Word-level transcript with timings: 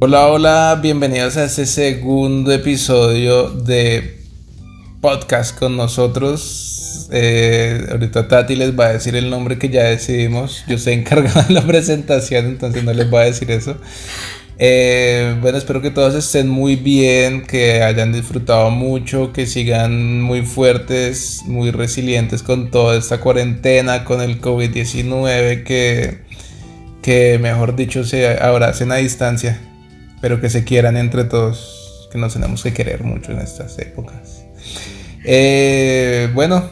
Hola, 0.00 0.28
hola, 0.28 0.78
bienvenidos 0.80 1.36
a 1.38 1.44
este 1.46 1.66
segundo 1.66 2.52
episodio 2.52 3.50
de 3.50 4.20
podcast 5.00 5.58
con 5.58 5.76
nosotros. 5.76 7.08
Eh, 7.10 7.84
ahorita 7.90 8.28
Tati 8.28 8.54
les 8.54 8.78
va 8.78 8.86
a 8.86 8.92
decir 8.92 9.16
el 9.16 9.28
nombre 9.28 9.58
que 9.58 9.70
ya 9.70 9.82
decidimos. 9.82 10.62
Yo 10.68 10.76
estoy 10.76 10.92
encargado 10.92 11.42
de 11.48 11.52
la 11.52 11.66
presentación, 11.66 12.46
entonces 12.46 12.84
no 12.84 12.92
les 12.92 13.10
voy 13.10 13.22
a 13.22 13.24
decir 13.24 13.50
eso. 13.50 13.74
Eh, 14.60 15.36
bueno, 15.40 15.58
espero 15.58 15.82
que 15.82 15.90
todos 15.90 16.14
estén 16.14 16.48
muy 16.48 16.76
bien, 16.76 17.44
que 17.44 17.82
hayan 17.82 18.12
disfrutado 18.12 18.70
mucho, 18.70 19.32
que 19.32 19.46
sigan 19.46 20.22
muy 20.22 20.42
fuertes, 20.42 21.42
muy 21.44 21.72
resilientes 21.72 22.44
con 22.44 22.70
toda 22.70 22.96
esta 22.96 23.18
cuarentena, 23.18 24.04
con 24.04 24.20
el 24.20 24.40
COVID-19, 24.40 25.64
que, 25.64 26.18
que 27.02 27.40
mejor 27.40 27.74
dicho 27.74 28.04
se 28.04 28.38
abracen 28.38 28.92
a 28.92 28.96
distancia 28.96 29.60
pero 30.20 30.40
que 30.40 30.50
se 30.50 30.64
quieran 30.64 30.96
entre 30.96 31.24
todos, 31.24 32.08
que 32.10 32.18
nos 32.18 32.32
tenemos 32.32 32.62
que 32.62 32.72
querer 32.72 33.04
mucho 33.04 33.32
en 33.32 33.40
estas 33.40 33.78
épocas. 33.78 34.44
Eh, 35.24 36.30
bueno, 36.34 36.68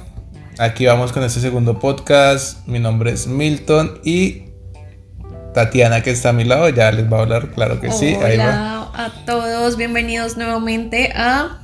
aquí 0.59 0.87
vamos 0.87 1.12
con 1.12 1.23
este 1.23 1.41
segundo 1.41 1.78
podcast. 1.78 2.66
Mi 2.66 2.78
nombre 2.78 3.12
es 3.12 3.27
Milton 3.27 4.01
y 4.04 4.45
Tatiana 5.54 6.02
que 6.02 6.10
está 6.10 6.30
a 6.30 6.32
mi 6.32 6.45
lado 6.45 6.68
ya 6.68 6.92
les 6.92 7.10
va 7.10 7.18
a 7.18 7.23
hablar, 7.23 7.51
claro 7.51 7.80
que 7.80 7.90
sí. 7.90 8.14
Hola 8.14 8.90
a 8.95 9.12
todos, 9.24 9.76
bienvenidos 9.76 10.37
nuevamente 10.37 11.12
a 11.15 11.62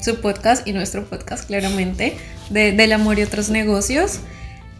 su 0.00 0.20
podcast 0.20 0.66
y 0.66 0.72
nuestro 0.72 1.04
podcast 1.04 1.46
claramente 1.46 2.16
de, 2.50 2.72
del 2.72 2.92
amor 2.92 3.18
y 3.18 3.22
otros 3.22 3.50
negocios. 3.50 4.20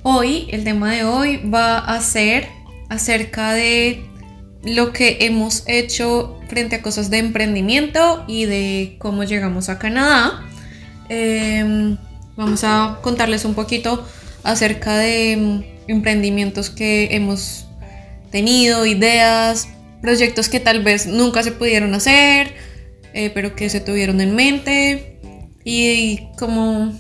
Hoy, 0.03 0.49
el 0.51 0.65
tema 0.65 0.93
de 0.93 1.05
hoy 1.05 1.49
va 1.49 1.79
a 1.79 2.01
ser 2.01 2.47
acerca 2.89 3.53
de 3.53 4.05
lo 4.65 4.93
que 4.93 5.19
hemos 5.21 5.65
hecho 5.67 6.41
frente 6.49 6.77
a 6.77 6.83
cosas 6.83 7.11
de 7.11 7.19
emprendimiento 7.19 8.25
y 8.29 8.45
de 8.45 8.97
cómo 8.99 9.25
llegamos 9.25 9.69
a 9.69 9.79
Canadá. 9.79 10.45
Em, 11.09 11.97
vamos 12.37 12.63
a 12.65 12.99
contarles 13.03 13.45
un 13.45 13.55
poquito 13.55 14.07
acerca 14.45 14.97
de 14.97 15.33
em, 15.33 15.65
emprendimientos 15.89 16.71
que 16.71 17.09
hemos 17.13 17.67
tenido, 18.31 18.87
ideas, 18.87 19.69
proyectos 20.01 20.49
que 20.49 20.61
tal 20.61 20.83
vez 20.83 21.07
nunca 21.07 21.43
se 21.43 21.53
pudieron 21.53 21.95
hacer, 21.95 22.55
eh, 23.15 23.31
pero 23.35 23.55
que 23.57 23.69
se 23.69 23.81
tuvieron 23.81 24.21
en 24.21 24.35
mente 24.35 25.19
y 25.65 26.29
como 26.39 26.93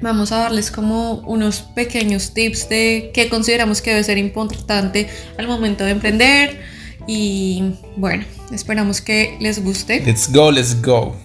vamos 0.00 0.32
a 0.32 0.38
darles 0.38 0.70
como 0.70 1.20
unos 1.20 1.60
pequeños 1.60 2.34
tips 2.34 2.68
de 2.68 3.10
qué 3.14 3.28
consideramos 3.28 3.80
que 3.80 3.90
debe 3.90 4.02
ser 4.02 4.18
importante 4.18 5.08
al 5.38 5.46
momento 5.46 5.84
de 5.84 5.90
emprender 5.92 6.71
y 7.06 7.74
bueno, 7.96 8.24
esperamos 8.52 9.00
que 9.00 9.36
les 9.40 9.62
guste. 9.62 10.02
Let's 10.04 10.30
go, 10.32 10.50
let's 10.50 10.80
go. 10.80 11.16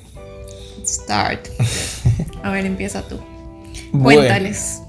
start. 0.86 1.48
A 2.44 2.52
ver, 2.52 2.66
empieza 2.66 3.02
tú. 3.08 3.20
Cuéntales. 3.92 4.82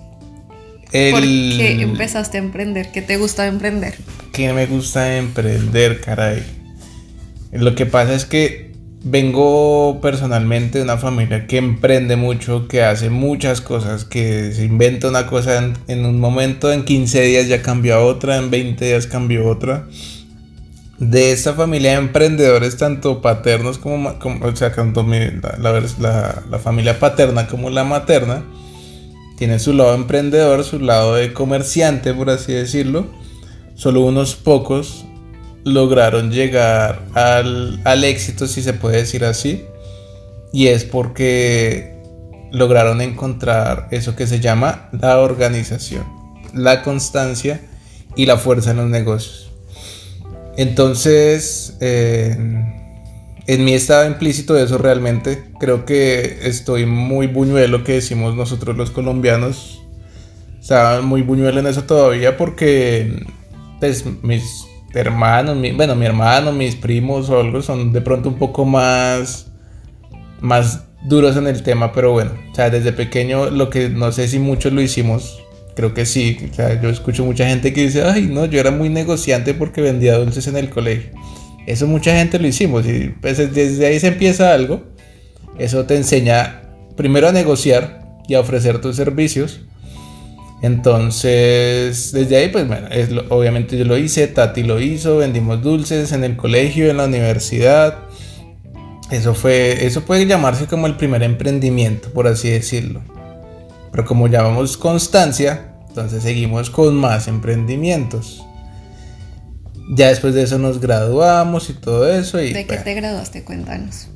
¿Por 0.85 1.21
qué 1.21 1.77
empezaste 1.83 2.39
a 2.39 2.41
emprender? 2.41 2.91
¿Qué 2.91 3.03
te 3.03 3.19
gusta 3.19 3.47
emprender? 3.47 3.95
¿Qué 4.33 4.53
me 4.55 4.65
gusta 4.67 5.19
emprender, 5.19 6.01
caray? 6.01 6.43
Lo 7.53 7.75
que 7.75 7.85
pasa 7.85 8.15
es 8.15 8.25
que 8.25 8.73
vengo 9.05 10.01
personalmente 10.01 10.79
de 10.79 10.85
una 10.85 10.97
familia 10.97 11.47
que 11.47 11.59
emprende 11.59 12.17
mucho, 12.17 12.69
que 12.69 12.83
hace 12.83 13.11
muchas 13.11 13.61
cosas, 13.61 14.07
que 14.07 14.53
se 14.53 14.65
inventa 14.65 15.09
una 15.09 15.27
cosa 15.27 15.59
en, 15.59 15.75
en 15.89 16.07
un 16.07 16.19
momento, 16.21 16.73
en 16.73 16.85
15 16.85 17.21
días 17.21 17.49
ya 17.49 17.61
cambió 17.61 17.97
a 17.97 18.05
otra, 18.05 18.39
en 18.39 18.51
20 18.51 18.83
días 18.83 19.07
cambió 19.07 19.47
otra 19.47 19.87
de 20.99 21.33
esta 21.33 21.55
familia 21.55 21.93
de 21.93 21.99
emprendedores, 21.99 22.77
tanto 22.77 23.23
paternos 23.23 23.79
como, 23.79 24.11
o 24.43 24.57
sea, 24.57 24.73
tanto 24.73 25.07
la, 25.07 26.59
familia 26.63 26.99
paterna 26.99 27.47
como 27.47 27.71
la 27.71 27.85
materna, 27.85 28.45
tienen 29.37 29.61
su 29.61 29.73
lado 29.73 29.95
emprendedor, 29.95 30.65
su 30.65 30.81
lado 30.81 31.15
de 31.15 31.33
comerciante, 31.33 32.13
por 32.13 32.31
así 32.31 32.53
decirlo. 32.53 33.07
Solo 33.77 34.01
unos 34.01 34.35
pocos 34.35 35.05
lograron 35.63 36.33
llegar 36.33 37.03
al 37.15 38.05
éxito, 38.05 38.49
si 38.49 38.63
se 38.63 38.73
puede 38.73 38.97
decir 38.97 39.25
así. 39.25 39.65
Y 40.53 40.67
es 40.67 40.83
porque 40.83 41.99
lograron 42.51 43.01
encontrar 43.01 43.87
eso 43.93 44.17
que 44.17 44.27
se 44.27 44.41
llama 44.41 44.89
la 44.93 45.19
organización, 45.19 46.05
la 46.55 46.83
constancia 46.83 47.61
y 48.17 48.27
la 48.27 48.39
fuerza 48.39 48.73
en 48.73 48.79
los 48.79 48.89
negocios. 48.89 49.48
Entonces, 50.59 51.77
eh, 51.79 52.37
en 53.47 53.65
mí 53.65 53.75
estaba 53.75 54.07
implícito 54.07 54.59
eso 54.59 54.77
realmente. 54.77 55.45
Creo 55.61 55.85
que 55.85 56.41
estoy 56.43 56.85
muy 56.85 57.29
buñuelo, 57.29 57.85
que 57.85 57.93
decimos 57.93 58.35
nosotros 58.35 58.77
los 58.77 58.91
colombianos. 58.91 59.81
Estaba 60.61 61.01
muy 61.01 61.23
buñuelo 61.23 61.61
en 61.61 61.69
eso 61.69 61.85
todavía 61.85 62.37
porque 62.37 63.25
pues, 63.79 64.05
mis 64.23 64.67
hermanos, 64.95 65.57
bueno, 65.77 65.95
mi 65.95 66.07
hermano, 66.07 66.53
mis 66.53 66.75
primos 66.75 67.31
o 67.31 67.39
algo 67.39 67.63
son 67.63 67.93
de 67.93 68.01
pronto 68.01 68.29
un 68.29 68.37
poco 68.37 68.65
más, 68.65 69.53
más 70.41 70.87
duros 71.05 71.37
en 71.37 71.47
el 71.47 71.63
tema, 71.63 71.93
pero 71.93 72.11
bueno, 72.11 72.33
o 72.51 72.55
sea, 72.57 72.69
desde 72.69 72.93
pequeño 72.93 73.51
lo 73.51 73.71
que 73.71 73.91
no 73.91 74.11
sé 74.11 74.27
si 74.27 74.41
muchos 74.41 74.73
lo 74.73 74.83
hicimos 74.83 75.41
creo 75.79 75.95
que 75.95 76.07
sí. 76.07 76.37
O 76.51 76.53
sea, 76.53 76.83
yo 76.83 76.89
escucho 76.89 77.25
mucha 77.25 77.47
gente 77.47 77.73
que 77.73 77.83
dice, 77.83 78.03
ay, 78.03 78.23
no, 78.23 78.47
yo 78.47 78.59
era 78.59 78.73
muy 78.73 78.89
negociante 78.89 79.55
porque 79.55 79.81
vendía 79.81 80.19
dulces 80.19 80.49
en 80.49 80.57
el 80.57 80.71
colegio. 80.71 81.13
Eso 81.69 81.87
mucha 81.87 82.17
gente 82.17 82.41
lo 82.41 82.49
hicimos 82.49 82.85
y 82.85 83.15
pues 83.21 83.39
desde 83.55 83.87
ahí 83.87 84.01
se 84.01 84.09
empieza 84.09 84.53
algo. 84.53 84.83
Eso 85.57 85.85
te 85.85 85.95
enseña 85.95 86.63
primero 86.97 87.29
a 87.29 87.33
negociar 87.33 88.09
y 88.27 88.35
a 88.35 88.41
ofrecer 88.41 88.81
tus 88.81 88.97
servicios. 88.97 89.61
Entonces, 90.63 92.11
desde 92.11 92.37
ahí, 92.37 92.49
pues 92.49 92.67
bueno, 92.67 92.89
obviamente 93.29 93.79
yo 93.79 93.85
lo 93.85 93.97
hice, 93.97 94.27
Tati 94.27 94.65
lo 94.65 94.81
hizo, 94.81 95.19
vendimos 95.19 95.63
dulces 95.63 96.11
en 96.11 96.25
el 96.25 96.37
colegio, 96.37 96.91
en 96.91 96.97
la 96.97 97.05
universidad. 97.05 97.99
Eso 99.13 99.33
fue, 99.33 99.87
eso 99.87 100.05
puede 100.05 100.27
llamarse 100.27 100.67
como 100.67 100.89
el 100.89 100.97
primer 100.97 101.23
emprendimiento, 101.23 102.11
por 102.13 102.27
así 102.27 102.51
decirlo. 102.51 103.01
Pero 103.91 104.05
como 104.05 104.29
llamamos 104.29 104.77
constancia, 104.77 105.75
entonces 105.89 106.23
seguimos 106.23 106.71
con 106.71 106.95
más 106.97 107.29
emprendimientos. 107.29 108.45
Ya 109.91 110.09
después 110.09 110.35
de 110.35 110.43
eso 110.43 110.59
nos 110.59 110.81
graduamos 110.81 111.71
y 111.71 111.73
todo 111.73 112.09
eso. 112.09 112.41
Y, 112.41 112.53
¿De 112.53 112.67
qué 112.67 112.77
te 112.77 112.95
graduaste? 112.95 113.43
Cuéntanos. 113.43 114.09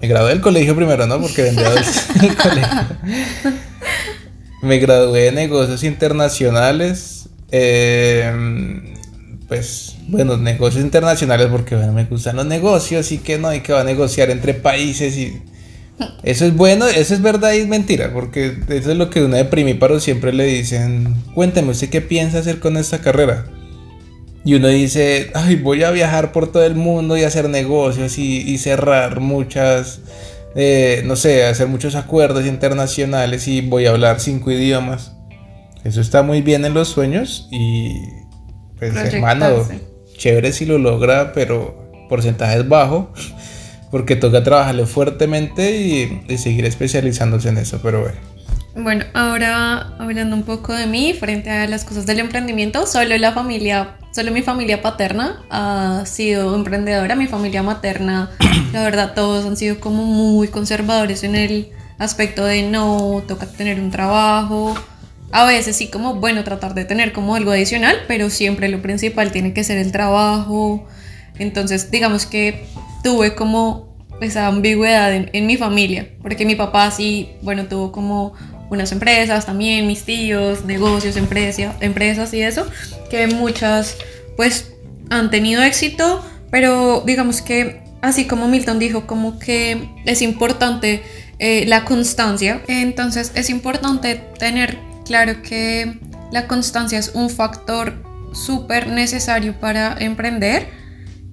Me 0.00 0.08
gradué 0.08 0.30
del 0.30 0.40
colegio 0.40 0.74
primero, 0.74 1.06
¿no? 1.06 1.20
Porque 1.20 1.42
vendía 1.42 1.70
en 2.14 2.24
el 2.24 2.36
colegio. 2.36 2.78
Me 4.62 4.78
gradué 4.78 5.22
de 5.22 5.32
negocios 5.32 5.84
internacionales. 5.84 7.28
Em, 7.50 8.94
pues, 9.48 9.96
bueno, 10.08 10.36
negocios 10.36 10.82
internacionales 10.82 11.48
porque, 11.50 11.76
bueno, 11.76 11.92
me 11.92 12.04
gustan 12.04 12.36
los 12.36 12.46
negocios 12.46 13.12
y 13.12 13.18
que 13.18 13.38
no 13.38 13.48
hay 13.48 13.60
que 13.60 13.72
va 13.72 13.82
a 13.82 13.84
negociar 13.84 14.30
entre 14.30 14.54
países 14.54 15.16
y 15.16 15.42
eso 16.22 16.44
es 16.44 16.56
bueno, 16.56 16.86
eso 16.88 17.14
es 17.14 17.22
verdad 17.22 17.52
y 17.52 17.58
es 17.58 17.68
mentira, 17.68 18.12
porque 18.12 18.58
eso 18.68 18.90
es 18.90 18.96
lo 18.96 19.10
que 19.10 19.22
una 19.22 19.38
de 19.38 19.44
primíparo 19.44 20.00
siempre 20.00 20.32
le 20.32 20.44
dicen, 20.44 21.14
cuénteme 21.34 21.70
usted 21.70 21.88
qué 21.88 22.00
piensa 22.00 22.38
hacer 22.38 22.58
con 22.58 22.76
esta 22.76 23.00
carrera. 23.00 23.46
Y 24.44 24.54
uno 24.54 24.68
dice, 24.68 25.30
ay, 25.34 25.56
voy 25.56 25.82
a 25.82 25.90
viajar 25.90 26.32
por 26.32 26.52
todo 26.52 26.64
el 26.64 26.76
mundo 26.76 27.16
y 27.16 27.24
hacer 27.24 27.48
negocios 27.48 28.18
y, 28.18 28.58
cerrar 28.58 29.20
muchas, 29.20 30.00
eh, 30.54 31.02
no 31.04 31.16
sé, 31.16 31.44
hacer 31.46 31.66
muchos 31.66 31.96
acuerdos 31.96 32.46
internacionales 32.46 33.48
y 33.48 33.60
voy 33.60 33.86
a 33.86 33.90
hablar 33.90 34.20
cinco 34.20 34.52
idiomas. 34.52 35.12
Eso 35.82 36.00
está 36.00 36.22
muy 36.22 36.42
bien 36.42 36.64
en 36.64 36.74
los 36.74 36.88
sueños 36.88 37.48
y, 37.50 38.02
pues 38.78 38.94
hermano, 38.94 39.66
chévere 40.16 40.52
si 40.52 40.64
lo 40.64 40.78
logra, 40.78 41.32
pero 41.32 42.06
porcentaje 42.08 42.58
es 42.58 42.68
bajo 42.68 43.12
porque 43.90 44.16
toca 44.16 44.42
trabajarlo 44.42 44.86
fuertemente 44.86 45.76
y, 45.76 46.38
seguir 46.38 46.64
especializándose 46.64 47.48
en 47.48 47.58
eso, 47.58 47.80
pero 47.82 48.00
bueno. 48.00 48.16
Bueno, 48.74 49.04
ahora 49.14 49.94
hablando 49.98 50.36
un 50.36 50.42
poco 50.42 50.74
de 50.74 50.86
mí 50.86 51.14
frente 51.14 51.50
a 51.50 51.66
las 51.66 51.84
cosas 51.84 52.04
del 52.04 52.18
emprendimiento, 52.18 52.86
solo 52.86 53.16
la 53.16 53.32
familia, 53.32 53.96
solo 54.12 54.32
mi 54.32 54.42
familia 54.42 54.82
paterna 54.82 55.42
ha 55.48 56.02
sido 56.04 56.54
emprendedora, 56.54 57.16
mi 57.16 57.26
familia 57.26 57.62
materna, 57.62 58.30
la 58.72 58.82
verdad 58.82 59.14
todos 59.14 59.46
han 59.46 59.56
sido 59.56 59.80
como 59.80 60.04
muy 60.04 60.48
conservadores 60.48 61.24
en 61.24 61.36
el 61.36 61.70
aspecto 61.98 62.44
de 62.44 62.64
no 62.64 63.22
toca 63.26 63.46
tener 63.46 63.80
un 63.80 63.90
trabajo, 63.90 64.74
a 65.32 65.44
veces 65.44 65.76
sí 65.76 65.88
como 65.88 66.14
bueno 66.14 66.44
tratar 66.44 66.74
de 66.74 66.84
tener 66.84 67.12
como 67.12 67.34
algo 67.34 67.50
adicional, 67.50 67.96
pero 68.06 68.30
siempre 68.30 68.68
lo 68.68 68.80
principal 68.82 69.32
tiene 69.32 69.52
que 69.52 69.64
ser 69.64 69.78
el 69.78 69.92
trabajo. 69.92 70.86
Entonces, 71.38 71.90
digamos 71.90 72.26
que 72.26 72.66
tuve 73.06 73.36
como 73.36 73.94
esa 74.20 74.48
ambigüedad 74.48 75.14
en, 75.14 75.46
mi 75.46 75.56
familia, 75.56 76.08
porque 76.22 76.44
mi 76.44 76.56
papá 76.56 76.90
sí, 76.90 77.28
bueno, 77.40 77.66
tuvo 77.66 77.92
como 77.92 78.32
unas 78.68 78.90
empresas 78.90 79.46
también, 79.46 79.86
mis 79.86 80.02
tíos, 80.02 80.64
negocios, 80.64 81.16
empresas, 81.16 81.76
empresas 81.80 82.34
y 82.34 82.42
eso, 82.42 82.66
que 83.08 83.28
muchas 83.28 83.96
pues 84.36 84.72
han 85.08 85.30
tenido 85.30 85.62
éxito, 85.62 86.20
pero 86.50 87.04
digamos 87.06 87.42
que 87.42 87.80
así 88.02 88.24
como 88.24 88.48
Milton 88.48 88.80
dijo, 88.80 89.06
como 89.06 89.38
que 89.38 89.88
es 90.04 90.20
importante 90.20 91.04
eh, 91.38 91.64
la 91.68 91.84
constancia, 91.84 92.60
entonces 92.66 93.30
es 93.36 93.50
importante 93.50 94.16
tener 94.36 94.78
claro 95.04 95.42
que 95.42 96.00
la 96.32 96.48
constancia 96.48 96.98
es 96.98 97.12
un 97.14 97.30
factor 97.30 98.02
súper 98.32 98.88
necesario 98.88 99.54
para 99.60 99.96
emprender. 99.96 100.85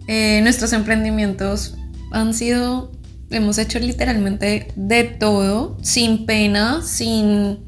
Eh, 0.07 0.41
nuestros 0.43 0.73
emprendimientos 0.73 1.75
han 2.11 2.33
sido, 2.33 2.91
hemos 3.29 3.57
hecho 3.57 3.79
literalmente 3.79 4.67
de 4.75 5.03
todo, 5.03 5.77
sin 5.81 6.25
pena, 6.25 6.81
sin... 6.83 7.59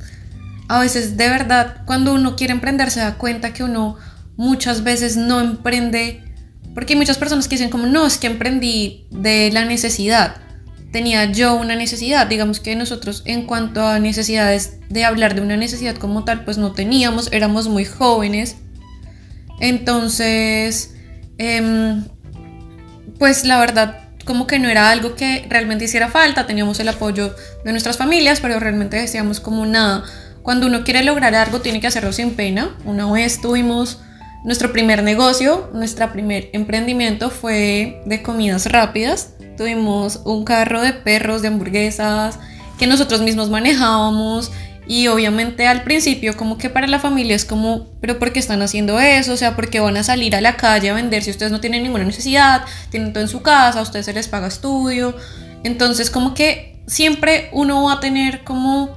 A 0.68 0.80
veces 0.80 1.16
de 1.16 1.30
verdad, 1.30 1.84
cuando 1.86 2.14
uno 2.14 2.36
quiere 2.36 2.54
emprender 2.54 2.90
se 2.90 3.00
da 3.00 3.18
cuenta 3.18 3.54
que 3.54 3.64
uno 3.64 3.98
muchas 4.36 4.84
veces 4.84 5.16
no 5.16 5.40
emprende, 5.40 6.24
porque 6.74 6.94
hay 6.94 7.00
muchas 7.00 7.18
personas 7.18 7.48
que 7.48 7.56
dicen 7.56 7.70
como, 7.70 7.86
no, 7.86 8.06
es 8.06 8.18
que 8.18 8.28
emprendí 8.28 9.08
de 9.12 9.52
la 9.52 9.66
necesidad. 9.66 10.38
Tenía 10.92 11.32
yo 11.32 11.56
una 11.56 11.76
necesidad, 11.76 12.28
digamos 12.28 12.60
que 12.60 12.76
nosotros 12.76 13.22
en 13.26 13.46
cuanto 13.46 13.86
a 13.86 14.00
necesidades 14.00 14.80
de 14.90 15.06
hablar 15.06 15.36
de 15.36 15.42
una 15.42 15.58
necesidad 15.58 15.96
como 15.96 16.24
tal, 16.24 16.46
pues 16.46 16.58
no 16.58 16.72
teníamos, 16.72 17.30
éramos 17.32 17.68
muy 17.68 17.86
jóvenes. 17.86 18.56
Entonces, 19.60 20.96
em, 21.38 22.06
pues 23.20 23.46
la 23.46 23.60
verdad, 23.60 24.00
como 24.26 24.48
que 24.48 24.60
no 24.60 24.70
era 24.70 24.90
algo 24.90 25.16
que 25.16 25.46
realmente 25.50 25.86
hiciera 25.86 26.10
falta, 26.10 26.48
teníamos 26.48 26.80
el 26.80 26.90
apoyo 26.90 27.36
de 27.64 27.72
nuestras 27.72 27.98
familias, 27.98 28.40
pero 28.42 28.60
realmente 28.60 28.98
decíamos 28.98 29.40
como 29.40 29.66
nada, 29.66 30.04
cuando 30.46 30.68
uno 30.68 30.84
quiere 30.84 31.04
lograr 31.04 31.34
algo 31.34 31.62
tiene 31.62 31.82
que 31.82 31.88
hacerlo 31.88 32.14
sin 32.14 32.36
pena. 32.36 32.76
Una 32.86 33.12
vez 33.12 33.42
tuvimos 33.42 34.00
nuestro 34.44 34.72
primer 34.72 35.02
negocio, 35.02 35.72
nuestro 35.74 36.12
primer 36.12 36.50
emprendimiento 36.54 37.32
fue 37.32 38.04
de 38.06 38.22
comidas 38.22 38.68
rápidas. 38.68 39.32
Tuvimos 39.58 40.22
un 40.24 40.46
carro 40.46 40.82
de 40.82 40.94
perros, 40.94 41.42
de 41.42 41.48
hamburguesas, 41.48 42.38
que 42.78 42.86
nosotros 42.86 43.22
mismos 43.22 43.50
manejábamos. 43.50 44.52
Y 44.88 45.08
obviamente 45.08 45.68
al 45.68 45.84
principio 45.84 46.38
como 46.38 46.58
que 46.58 46.70
para 46.70 46.86
la 46.88 47.00
familia 47.00 47.36
es 47.36 47.44
como, 47.44 47.88
pero 48.02 48.20
¿por 48.20 48.32
qué 48.32 48.40
están 48.40 48.62
haciendo 48.62 49.00
eso? 49.00 49.34
O 49.34 49.38
sea, 49.38 49.56
¿por 49.56 49.70
qué 49.70 49.80
van 49.80 49.98
a 49.98 50.04
salir 50.04 50.36
a 50.36 50.42
la 50.42 50.58
calle 50.58 50.90
a 50.90 50.94
vender 50.94 51.24
si 51.24 51.32
ustedes 51.32 51.52
no 51.52 51.60
tienen 51.60 51.84
ninguna 51.84 52.04
necesidad? 52.04 52.62
Tienen 52.92 53.12
todo 53.12 53.24
en 53.24 53.30
su 53.30 53.42
casa, 53.42 53.80
a 53.80 53.82
ustedes 53.82 54.06
se 54.06 54.14
les 54.14 54.28
paga 54.28 54.48
estudio. 54.48 55.16
Entonces 55.64 56.12
como 56.12 56.36
que 56.36 56.84
siempre 56.86 57.50
uno 57.52 57.84
va 57.84 57.94
a 57.94 58.00
tener 58.00 58.44
como, 58.44 58.96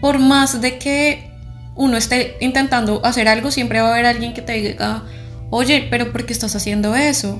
por 0.00 0.18
más 0.18 0.62
de 0.62 0.78
que 0.78 1.30
uno 1.74 1.98
esté 1.98 2.36
intentando 2.40 3.04
hacer 3.04 3.28
algo, 3.28 3.50
siempre 3.50 3.82
va 3.82 3.88
a 3.88 3.92
haber 3.92 4.06
alguien 4.06 4.32
que 4.32 4.40
te 4.40 4.54
diga, 4.54 5.02
oye, 5.50 5.86
pero 5.90 6.10
¿por 6.10 6.24
qué 6.24 6.32
estás 6.32 6.56
haciendo 6.56 6.96
eso? 6.96 7.38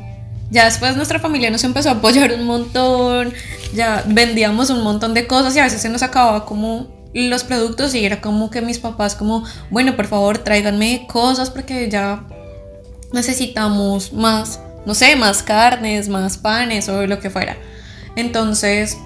Ya 0.51 0.67
después 0.67 0.95
nuestra 0.95 1.19
familia 1.19 1.51
nos 1.51 1.65
empezó 1.65 1.89
a 1.89 1.93
apoyar 1.93 2.33
un 2.35 2.45
montón, 2.45 3.33
ya 3.75 4.05
vendíamos 4.07 4.69
un 4.69 4.83
montón 4.83 5.15
de 5.15 5.27
cosas 5.27 5.57
y 5.57 5.59
a 5.59 5.65
veces 5.65 5.81
se 5.81 5.89
nos 5.89 6.03
acababa 6.03 6.45
como 6.45 6.96
los 7.29 7.45
productos 7.45 7.95
y 7.95 8.05
era 8.05 8.21
como 8.21 8.51
que 8.51 8.61
mis 8.61 8.79
papás 8.79 9.15
como, 9.15 9.45
bueno, 9.71 9.97
por 9.97 10.07
favor, 10.07 10.39
tráiganme 10.39 11.07
cosas 11.09 11.51
porque 11.51 11.89
ya 11.89 12.25
necesitamos 13.13 14.13
más, 14.13 14.61
no 14.85 14.95
sé, 14.95 15.17
más 15.17 15.43
carnes, 15.43 16.09
más 16.09 16.39
panes 16.39 16.89
o 16.89 17.07
lo 17.07 17.19
que 17.19 17.31
fuera. 17.31 17.57
Entonces, 18.17 18.97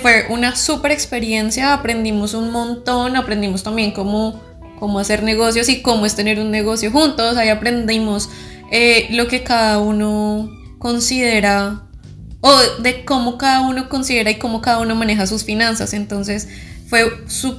fue 0.00 0.26
una 0.30 0.56
súper 0.56 0.92
experiencia, 0.92 1.74
aprendimos 1.74 2.34
un 2.34 2.50
montón, 2.50 3.16
aprendimos 3.16 3.62
también 3.62 3.92
cómo 3.92 4.40
cómo 4.78 4.98
hacer 4.98 5.22
negocios 5.22 5.68
y 5.68 5.82
cómo 5.82 6.06
es 6.06 6.14
tener 6.14 6.38
un 6.38 6.50
negocio 6.50 6.90
juntos. 6.90 7.36
Ahí 7.36 7.48
aprendimos 7.48 8.28
eh, 8.70 9.06
lo 9.10 9.28
que 9.28 9.42
cada 9.42 9.78
uno 9.78 10.50
considera 10.78 11.82
o 12.40 12.54
de 12.82 13.04
cómo 13.06 13.38
cada 13.38 13.62
uno 13.62 13.88
considera 13.88 14.30
y 14.30 14.34
cómo 14.34 14.60
cada 14.60 14.80
uno 14.80 14.94
maneja 14.94 15.26
sus 15.26 15.44
finanzas. 15.44 15.94
Entonces 15.94 16.48
fue 16.88 17.04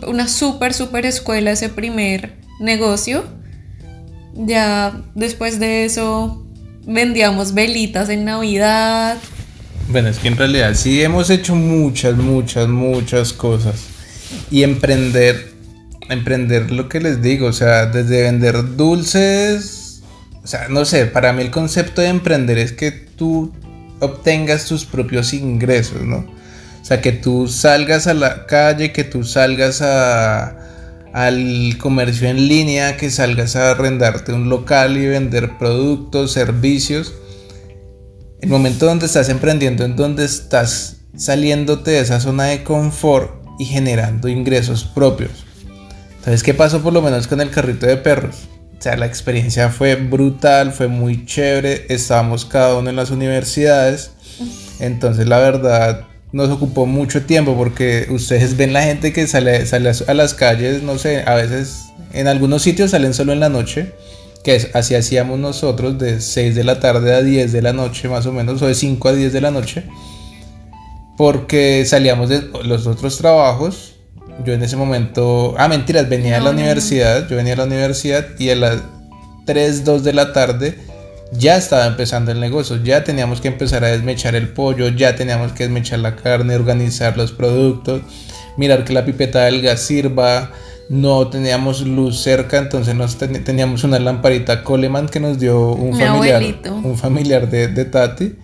una 0.07 0.27
súper, 0.27 0.73
súper 0.73 1.05
escuela 1.05 1.51
ese 1.51 1.69
primer 1.69 2.35
negocio. 2.59 3.25
Ya 4.33 5.01
después 5.15 5.59
de 5.59 5.85
eso 5.85 6.45
vendíamos 6.85 7.53
velitas 7.53 8.09
en 8.09 8.25
Navidad. 8.25 9.17
Bueno, 9.89 10.09
es 10.09 10.17
que 10.19 10.27
en 10.27 10.37
realidad 10.37 10.73
sí 10.75 11.01
hemos 11.01 11.29
hecho 11.29 11.55
muchas, 11.55 12.15
muchas, 12.15 12.67
muchas 12.67 13.33
cosas. 13.33 13.85
Y 14.51 14.63
emprender 14.63 15.55
emprender 16.09 16.71
lo 16.71 16.89
que 16.89 16.99
les 16.99 17.21
digo, 17.21 17.47
o 17.47 17.53
sea, 17.53 17.87
desde 17.87 18.23
vender 18.23 18.75
dulces, 18.75 20.01
o 20.43 20.47
sea, 20.47 20.67
no 20.69 20.85
sé, 20.85 21.05
para 21.07 21.33
mí 21.33 21.41
el 21.41 21.51
concepto 21.51 22.01
de 22.01 22.09
emprender 22.09 22.57
es 22.57 22.71
que 22.71 22.91
tú 22.91 23.51
obtengas 23.99 24.65
tus 24.65 24.85
propios 24.85 25.33
ingresos, 25.33 26.01
¿no? 26.01 26.25
O 26.85 26.87
sea, 26.87 27.01
que 27.01 27.13
tú 27.13 27.47
salgas 27.47 28.05
a 28.05 28.13
la 28.13 28.45
calle, 28.45 28.91
que 28.91 29.03
tú 29.03 29.23
salgas 29.23 29.81
a, 29.81 30.55
al 31.13 31.79
comercio 31.79 32.29
en 32.29 32.47
línea, 32.47 32.95
que 32.95 33.09
salgas 33.09 33.55
a 33.55 33.71
arrendarte 33.71 34.33
un 34.33 34.49
local 34.49 34.95
y 34.95 35.07
vender 35.07 35.57
productos, 35.57 36.31
servicios. 36.33 37.15
El 38.39 38.49
momento 38.49 38.85
donde 38.85 39.07
estás 39.07 39.29
emprendiendo, 39.29 39.83
en 39.83 39.95
donde 39.95 40.25
estás 40.25 40.97
saliéndote 41.17 41.89
de 41.89 42.01
esa 42.01 42.19
zona 42.19 42.43
de 42.43 42.63
confort 42.63 43.31
y 43.57 43.65
generando 43.65 44.27
ingresos 44.27 44.83
propios. 44.83 45.43
¿Sabes 46.23 46.43
qué 46.43 46.53
pasó 46.53 46.83
por 46.83 46.93
lo 46.93 47.01
menos 47.01 47.25
con 47.25 47.41
el 47.41 47.49
carrito 47.49 47.87
de 47.87 47.97
perros? 47.97 48.47
O 48.77 48.81
sea, 48.83 48.95
la 48.95 49.07
experiencia 49.07 49.69
fue 49.69 49.95
brutal, 49.95 50.71
fue 50.71 50.87
muy 50.87 51.25
chévere, 51.25 51.87
estábamos 51.89 52.45
cada 52.45 52.77
uno 52.77 52.91
en 52.91 52.95
las 52.95 53.09
universidades, 53.09 54.11
entonces 54.79 55.27
la 55.27 55.39
verdad 55.39 56.05
nos 56.35 56.49
ocupó 56.49 56.85
mucho 56.85 57.25
tiempo 57.25 57.55
porque 57.55 58.07
ustedes 58.09 58.57
ven 58.57 58.73
la 58.73 58.83
gente 58.83 59.13
que 59.13 59.25
sale, 59.25 59.65
sale 59.65 59.89
a 60.05 60.13
las 60.13 60.33
calles, 60.33 60.83
no 60.83 60.97
sé, 60.97 61.23
a 61.25 61.33
veces 61.33 61.85
en 62.11 62.27
algunos 62.27 62.61
sitios 62.61 62.91
salen 62.91 63.13
solo 63.13 63.31
en 63.31 63.39
la 63.39 63.47
noche, 63.47 63.93
que 64.43 64.55
es, 64.55 64.69
así 64.73 64.95
hacíamos 64.95 65.39
nosotros 65.39 65.97
de 65.97 66.19
6 66.19 66.53
de 66.53 66.65
la 66.65 66.81
tarde 66.81 67.15
a 67.15 67.21
10 67.21 67.53
de 67.53 67.61
la 67.61 67.71
noche 67.71 68.09
más 68.09 68.25
o 68.25 68.33
menos, 68.33 68.61
o 68.61 68.67
de 68.67 68.75
5 68.75 69.07
a 69.07 69.13
10 69.13 69.31
de 69.31 69.39
la 69.39 69.49
noche, 69.49 69.83
porque 71.15 71.85
salíamos 71.85 72.27
de 72.27 72.41
los 72.65 72.85
otros 72.85 73.17
trabajos. 73.17 73.95
Yo 74.43 74.51
en 74.51 74.61
ese 74.61 74.75
momento, 74.75 75.55
ah, 75.57 75.69
mentiras, 75.69 76.09
venía 76.09 76.35
a 76.35 76.41
la 76.41 76.49
universidad, 76.49 77.29
yo 77.29 77.37
venía 77.37 77.53
a 77.53 77.57
la 77.57 77.63
universidad 77.63 78.27
y 78.37 78.49
a 78.49 78.57
las 78.57 78.81
3, 79.45 79.85
2 79.85 80.03
de 80.03 80.11
la 80.11 80.33
tarde 80.33 80.77
ya 81.31 81.57
estaba 81.57 81.85
empezando 81.85 82.31
el 82.31 82.39
negocio, 82.39 82.81
ya 82.83 83.03
teníamos 83.03 83.41
que 83.41 83.47
empezar 83.47 83.83
a 83.83 83.87
desmechar 83.87 84.35
el 84.35 84.49
pollo, 84.49 84.89
ya 84.89 85.15
teníamos 85.15 85.51
que 85.53 85.63
desmechar 85.63 85.99
la 85.99 86.15
carne, 86.15 86.55
organizar 86.55 87.17
los 87.17 87.31
productos, 87.31 88.01
mirar 88.57 88.85
que 88.85 88.93
la 88.93 89.05
pipeta 89.05 89.45
del 89.45 89.61
gas 89.61 89.81
sirva, 89.81 90.51
no 90.89 91.27
teníamos 91.27 91.81
luz 91.81 92.21
cerca, 92.21 92.57
entonces 92.57 92.95
nos 92.95 93.17
teníamos 93.17 93.83
una 93.83 93.99
lamparita 93.99 94.63
Coleman 94.63 95.07
que 95.07 95.19
nos 95.19 95.39
dio 95.39 95.71
un 95.71 95.97
familiar, 95.97 96.43
un 96.83 96.97
familiar 96.97 97.49
de, 97.49 97.67
de 97.69 97.85
Tati 97.85 98.35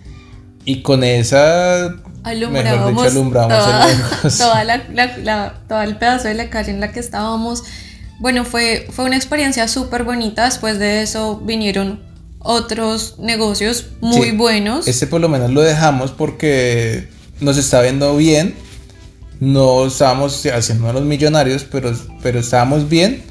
y 0.64 0.82
con 0.82 1.04
esa 1.04 1.94
alumbrábamos, 2.24 3.10
toda, 4.38 4.64
la, 4.64 5.54
todo 5.68 5.82
el 5.82 5.96
pedazo 5.96 6.28
de 6.28 6.34
la 6.34 6.50
calle 6.50 6.70
en 6.70 6.80
la 6.80 6.92
que 6.92 7.00
estábamos. 7.00 7.64
Bueno, 8.20 8.44
fue, 8.44 8.86
fue 8.90 9.04
una 9.04 9.16
experiencia 9.16 9.66
súper 9.66 10.04
bonita. 10.04 10.44
Después 10.44 10.78
de 10.78 11.02
eso 11.02 11.40
vinieron 11.44 12.00
otros 12.42 13.16
negocios 13.18 13.86
muy 14.00 14.32
buenos. 14.32 14.88
Este 14.88 15.06
por 15.06 15.20
lo 15.20 15.28
menos 15.28 15.50
lo 15.50 15.60
dejamos 15.60 16.10
porque 16.10 17.08
nos 17.40 17.58
está 17.58 17.80
viendo 17.82 18.16
bien. 18.16 18.54
No 19.40 19.86
estábamos 19.86 20.46
haciendo 20.46 20.92
los 20.92 21.02
millonarios, 21.02 21.64
pero, 21.64 21.92
pero 22.22 22.38
estábamos 22.38 22.88
bien. 22.88 23.22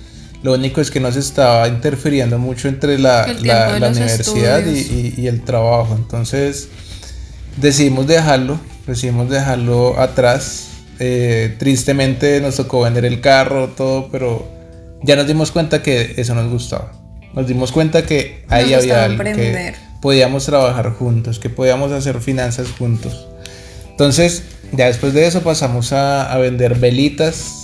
Lo 0.43 0.53
único 0.53 0.81
es 0.81 0.91
que 0.91 0.99
nos 0.99 1.15
estaba 1.15 1.67
interfiriendo 1.67 2.37
mucho 2.37 2.67
entre 2.67 2.97
la, 2.99 3.27
la, 3.41 3.77
universidad 3.89 4.65
y, 4.65 5.13
y, 5.15 5.27
el 5.27 5.43
trabajo. 5.43 5.95
Entonces 5.95 6.67
decidimos 7.57 8.07
dejarlo 8.07 8.59
decidimos 8.85 9.29
dejarlo 9.29 9.99
atrás. 9.99 10.67
Eh, 10.99 11.55
tristemente 11.57 12.41
nos 12.41 12.57
tocó 12.57 12.81
vender 12.81 13.05
el 13.05 13.21
carro, 13.21 13.69
todo, 13.69 14.09
pero 14.11 14.47
ya 15.01 15.15
nos 15.15 15.27
dimos 15.27 15.51
cuenta 15.51 15.81
que 15.81 16.13
eso 16.17 16.35
nos 16.35 16.49
gustaba. 16.51 16.91
Nos 17.33 17.47
dimos 17.47 17.71
cuenta 17.71 18.05
que 18.05 18.43
ahí 18.49 18.73
había 18.73 19.05
algo, 19.05 19.23
que 19.23 19.73
podíamos 20.01 20.45
trabajar 20.45 20.91
juntos, 20.91 21.39
que 21.39 21.49
podíamos 21.49 21.91
hacer 21.91 22.19
finanzas 22.19 22.67
juntos. 22.77 23.27
Entonces, 23.89 24.43
ya 24.71 24.87
después 24.87 25.13
de 25.13 25.27
eso 25.27 25.41
pasamos 25.41 25.93
a, 25.93 26.35
vender 26.37 26.75
velitas. 26.75 27.57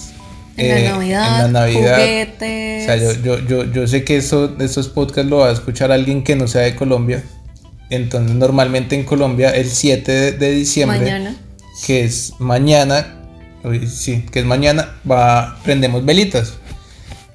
En, 0.55 0.86
la 0.86 0.91
Navidad, 0.91 1.45
en 1.45 1.53
la 1.53 1.59
Navidad. 1.59 1.97
Juguetes. 1.97 2.83
O 2.83 2.86
sea, 2.86 2.95
yo, 2.95 3.13
yo, 3.21 3.39
yo, 3.39 3.71
yo 3.71 3.88
sé 3.88 4.03
que 4.03 4.17
eso, 4.17 4.55
estos 4.59 4.88
podcasts 4.88 5.29
lo 5.29 5.38
va 5.38 5.50
a 5.50 5.51
escuchar 5.51 5.91
alguien 5.91 6.24
que 6.24 6.36
no 6.36 6.47
sea 6.47 6.62
de 6.62 6.75
Colombia. 6.75 7.24
Entonces 7.89 8.36
normalmente 8.36 8.95
en 8.95 9.03
Colombia 9.03 9.50
el 9.51 9.69
7 9.69 10.33
de, 10.33 10.51
diciembre, 10.51 11.36
que 11.86 12.03
es 12.03 12.33
mañana, 12.39 13.21
sí, 13.88 14.25
que 14.31 14.39
es 14.39 14.45
mañana, 14.45 14.97
va, 15.09 15.57
prendemos 15.63 16.03
velitas. 16.05 16.53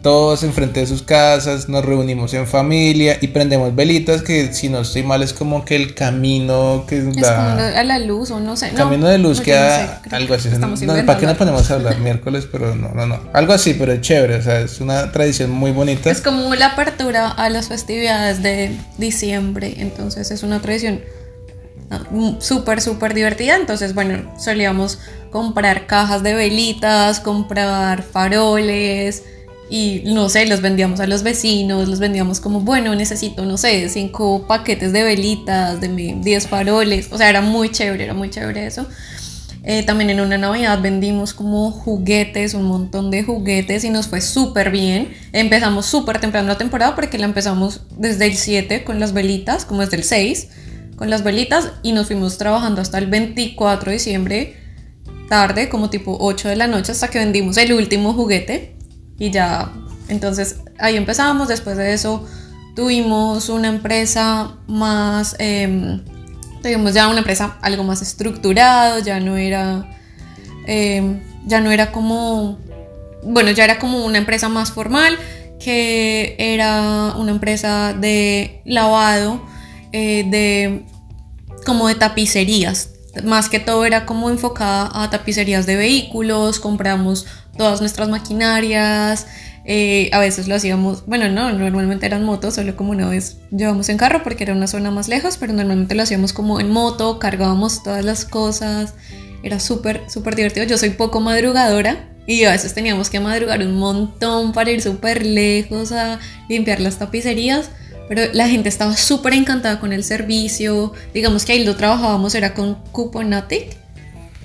Todos 0.03 0.43
enfrente 0.43 0.81
de 0.81 0.87
sus 0.87 1.03
casas, 1.03 1.69
nos 1.69 1.85
reunimos 1.85 2.35
en 2.35 2.49
familia 2.49 3.19
y 3.21 3.29
prendemos 3.29 3.75
velitas 3.75 4.23
que 4.23 4.53
si 4.53 4.69
no 4.69 4.81
estoy 4.81 5.05
mal 5.05 5.23
es 5.23 5.33
como 5.33 5.65
que 5.65 5.77
el 5.77 5.95
camino 5.95 6.85
que 6.89 6.99
es 6.99 7.17
da 7.17 7.37
como 7.37 7.79
a 7.79 7.85
la 7.85 7.99
luz 8.01 8.33
o 8.33 8.41
no 8.41 8.57
sé. 8.57 8.71
Camino 8.71 9.07
de 9.07 9.19
luz 9.19 9.41
que 9.41 9.55
algo 9.55 10.35
así. 10.35 10.49
No, 10.59 11.07
¿Para 11.07 11.19
qué 11.19 11.27
nos 11.27 11.37
ponemos 11.37 11.71
a 11.71 11.75
hablar 11.75 11.99
miércoles? 12.01 12.49
Pero 12.51 12.75
no, 12.75 12.89
no, 12.89 13.07
no. 13.07 13.21
Algo 13.33 13.53
así, 13.53 13.75
pero 13.75 13.93
es 13.93 14.01
chévere, 14.01 14.37
o 14.37 14.43
sea, 14.43 14.61
es 14.61 14.81
una 14.81 15.13
tradición 15.13 15.53
muy 15.53 15.71
bonita. 15.71 16.11
Es 16.11 16.21
como 16.21 16.53
la 16.57 16.67
apertura 16.67 17.29
a 17.29 17.49
las 17.49 17.69
festividades 17.69 18.43
de 18.43 18.77
diciembre, 18.99 19.75
entonces 19.79 20.33
es 20.33 20.43
una 20.43 20.61
tradición 20.61 21.01
ah, 21.93 22.03
súper, 22.41 22.81
súper 22.81 23.15
divertida. 23.15 23.55
Entonces, 23.55 23.95
bueno, 23.95 24.35
solíamos 24.37 24.99
comprar 25.31 25.87
cajas 25.87 26.25
de 26.25 26.35
velitas, 26.35 27.21
comprar 27.21 28.03
faroles 28.03 29.23
y 29.73 30.02
no 30.05 30.29
sé, 30.29 30.45
los 30.45 30.61
vendíamos 30.61 31.00
a 31.00 31.07
los 31.07 31.23
vecinos, 31.23 31.88
los 31.88 31.99
vendíamos 31.99 32.41
como, 32.41 32.61
bueno, 32.61 32.95
necesito, 32.95 33.47
no 33.47 33.57
sé, 33.57 33.88
cinco 33.88 34.45
paquetes 34.47 34.93
de 34.93 35.02
velitas, 35.02 35.81
de 35.81 35.88
10 35.88 36.47
faroles, 36.47 37.09
o 37.11 37.17
sea, 37.17 37.31
era 37.31 37.41
muy 37.41 37.71
chévere, 37.71 38.05
era 38.05 38.12
muy 38.12 38.29
chévere 38.29 38.67
eso. 38.67 38.87
Eh, 39.64 39.83
también 39.83 40.11
en 40.11 40.21
una 40.21 40.37
Navidad 40.37 40.83
vendimos 40.83 41.33
como 41.33 41.71
juguetes, 41.71 42.52
un 42.52 42.64
montón 42.64 43.11
de 43.11 43.23
juguetes 43.23 43.83
y 43.85 43.88
nos 43.88 44.09
fue 44.09 44.21
súper 44.21 44.71
bien. 44.71 45.14
Empezamos 45.33 45.87
súper 45.87 46.21
temprano 46.21 46.49
la 46.49 46.59
temporada 46.59 46.95
porque 46.95 47.17
la 47.17 47.25
empezamos 47.25 47.81
desde 47.97 48.26
el 48.26 48.37
7 48.37 48.85
con 48.85 49.00
las 49.00 49.14
velitas, 49.14 49.64
como 49.64 49.81
desde 49.81 49.97
el 49.97 50.05
6 50.05 50.49
con 50.97 51.09
las 51.09 51.25
velitas 51.25 51.71
y 51.83 51.93
nos 51.93 52.09
fuimos 52.09 52.37
trabajando 52.37 52.83
hasta 52.83 52.99
el 52.99 53.07
24 53.07 53.91
de 53.91 53.97
diciembre 53.97 54.57
tarde, 55.31 55.71
como 55.71 55.88
tipo 55.88 56.19
8 56.21 56.50
de 56.50 56.57
la 56.57 56.67
noche, 56.67 56.93
hasta 56.93 57.09
que 57.09 57.21
vendimos 57.21 57.57
el 57.57 57.73
último 57.73 58.12
juguete 58.12 58.82
y 59.19 59.31
ya, 59.31 59.73
entonces 60.09 60.61
ahí 60.78 60.97
empezamos, 60.97 61.49
después 61.49 61.76
de 61.76 61.92
eso 61.92 62.26
tuvimos 62.75 63.49
una 63.49 63.69
empresa 63.69 64.57
más, 64.66 65.37
eh, 65.38 66.00
ya 66.62 67.09
una 67.09 67.19
empresa 67.19 67.59
algo 67.61 67.85
más 67.85 68.02
estructurado, 68.02 68.99
ya 69.00 69.21
no 69.21 69.37
era, 69.37 69.88
em, 70.66 71.21
ya 71.47 71.61
no 71.61 71.71
era 71.71 71.92
como, 71.92 72.59
bueno, 73.25 73.50
ya 73.50 73.64
era 73.64 73.78
como 73.78 74.04
una 74.04 74.19
empresa 74.19 74.49
más 74.49 74.73
formal, 74.73 75.19
que 75.59 76.35
era 76.38 77.14
una 77.16 77.33
empresa 77.33 77.95
de 77.95 78.62
lavado, 78.64 79.42
eh, 79.92 80.25
de 80.28 80.87
como 81.64 81.88
de 81.88 81.95
tapicerías, 81.95 82.90
más 83.25 83.49
que 83.49 83.61
todo 83.61 83.85
era 83.85 84.07
como 84.07 84.31
enfocada 84.31 84.90
a 84.95 85.11
tapicerías 85.11 85.66
de 85.66 85.76
vehículos, 85.76 86.59
compramos 86.59 87.26
todas 87.57 87.81
nuestras 87.81 88.09
maquinarias, 88.09 89.27
eh, 89.65 90.11
a 90.13 90.19
veces 90.19 90.49
lo 90.49 90.57
hacíamos, 90.57 91.07
bueno, 91.07 91.29
no, 91.29 91.53
normalmente 91.53 92.07
eran 92.07 92.25
motos, 92.25 92.55
solo 92.55 92.75
como 92.75 92.91
una 92.91 93.09
vez 93.09 93.39
llevamos 93.51 93.89
en 93.89 93.97
carro 93.97 94.23
porque 94.25 94.43
era 94.43 94.55
una 94.55 94.67
zona 94.67 94.91
más 94.91 95.09
lejos, 95.09 95.37
pero 95.39 95.53
normalmente 95.53 95.95
lo 95.95 96.03
hacíamos 96.03 96.33
como 96.33 96.59
en 96.59 96.71
moto, 96.71 97.21
cargábamos 97.21 97.83
todas 97.83 98.05
las 98.05 98.25
cosas, 98.25 98.95
era 99.43 99.61
súper, 99.61 100.03
súper 100.09 100.35
divertido. 100.35 100.67
Yo 100.67 100.79
soy 100.79 100.91
poco 100.91 101.21
madrugadora 101.21 102.09
y 102.27 102.45
a 102.45 102.53
veces 102.53 102.75
teníamos 102.75 103.09
que 103.09 103.21
madrugar 103.21 103.61
un 103.61 103.77
montón 103.77 104.53
para 104.53 104.71
ir 104.71 104.83
súper 104.83 105.25
lejos 105.25 105.93
a 105.93 106.19
limpiar 106.49 106.81
las 106.81 106.99
tapicerías, 106.99 107.71
pero 108.09 108.33
la 108.33 108.49
gente 108.49 108.69
estaba 108.69 108.97
súper 108.97 109.35
encantada 109.35 109.79
con 109.79 109.93
el 109.93 110.03
servicio, 110.03 110.93
digamos 111.15 111.45
que 111.45 111.53
ahí 111.53 111.65
lo 111.65 111.77
trabajábamos, 111.77 112.35
era 112.35 112.53
con 112.53 112.75
Cuponatic 112.91 113.82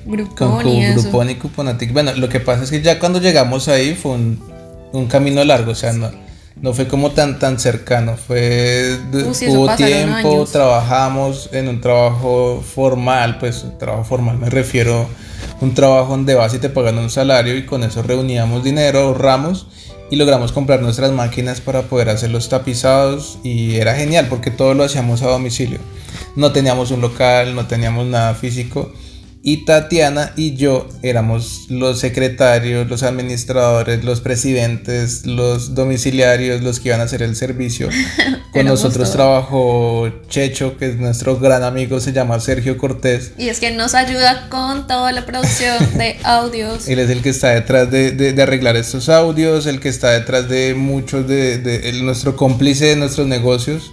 Groupon 0.07 0.67
y 0.67 0.85
eso. 0.85 1.29
y 1.29 1.35
Cuponatic. 1.35 1.91
Bueno, 1.93 2.13
lo 2.15 2.29
que 2.29 2.39
pasa 2.39 2.63
es 2.63 2.71
que 2.71 2.81
ya 2.81 2.99
cuando 2.99 3.19
llegamos 3.19 3.67
ahí 3.67 3.93
fue 3.93 4.11
un, 4.11 5.07
camino 5.07 5.43
largo, 5.43 5.71
o 5.71 5.75
sea, 5.75 5.93
no, 5.93 6.09
no 6.61 6.73
fue 6.73 6.87
como 6.87 7.11
tan 7.11 7.37
tan 7.37 7.59
cercano, 7.59 8.15
fue 8.15 8.97
hubo 9.11 9.75
tiempo, 9.75 10.47
trabajamos 10.51 11.49
en 11.51 11.67
un 11.67 11.81
trabajo 11.81 12.63
formal, 12.63 13.37
pues 13.37 13.63
un 13.63 13.77
trabajo 13.77 14.05
formal 14.05 14.39
me 14.39 14.49
refiero 14.49 15.07
un 15.61 15.73
trabajo 15.73 16.11
donde 16.11 16.35
vas 16.35 16.53
y 16.53 16.59
te 16.59 16.69
pagan 16.69 16.97
un 16.97 17.09
salario 17.09 17.55
y 17.55 17.65
con 17.65 17.83
eso 17.83 18.01
reuníamos 18.01 18.63
dinero, 18.63 18.99
ahorramos 18.99 19.67
y 20.09 20.15
logramos 20.15 20.51
comprar 20.51 20.81
nuestras 20.81 21.11
máquinas 21.11 21.61
para 21.61 21.83
poder 21.83 22.09
hacer 22.09 22.31
los 22.31 22.49
tapizados 22.49 23.39
y 23.43 23.75
era 23.75 23.95
genial 23.95 24.27
porque 24.29 24.51
todo 24.51 24.73
lo 24.73 24.83
hacíamos 24.83 25.21
a 25.21 25.27
domicilio. 25.27 25.79
No 26.35 26.51
teníamos 26.51 26.91
un 26.91 27.01
local, 27.01 27.55
no 27.55 27.67
teníamos 27.67 28.05
nada 28.07 28.33
físico 28.33 28.91
y 29.43 29.65
Tatiana 29.65 30.33
y 30.35 30.55
yo 30.55 30.89
éramos 31.01 31.67
los 31.69 31.99
secretarios, 31.99 32.87
los 32.89 33.03
administradores, 33.03 34.03
los 34.03 34.21
presidentes, 34.21 35.25
los 35.25 35.75
domiciliarios, 35.75 36.61
los 36.61 36.79
que 36.79 36.89
iban 36.89 37.01
a 37.01 37.03
hacer 37.03 37.21
el 37.21 37.35
servicio. 37.35 37.89
Con 38.51 38.65
nosotros 38.65 39.11
trabajó 39.11 40.09
Checho, 40.29 40.77
que 40.77 40.89
es 40.89 40.97
nuestro 40.97 41.37
gran 41.37 41.63
amigo, 41.63 41.99
se 41.99 42.11
llama 42.11 42.39
Sergio 42.39 42.77
Cortés. 42.77 43.33
Y 43.37 43.49
es 43.49 43.59
que 43.59 43.71
nos 43.71 43.93
ayuda 43.93 44.49
con 44.49 44.87
toda 44.87 45.11
la 45.11 45.25
producción 45.25 45.77
de 45.97 46.17
audios. 46.23 46.87
Él 46.87 46.99
es 46.99 47.09
el 47.09 47.21
que 47.21 47.29
está 47.29 47.49
detrás 47.49 47.91
de, 47.91 48.35
arreglar 48.41 48.75
estos 48.75 49.09
audios, 49.09 49.65
el 49.65 49.79
que 49.79 49.89
está 49.89 50.11
detrás 50.11 50.49
de 50.49 50.73
muchos 50.73 51.27
de, 51.27 51.91
nuestro 52.03 52.35
cómplice 52.35 52.85
de 52.85 52.95
nuestros 52.95 53.27
negocios. 53.27 53.91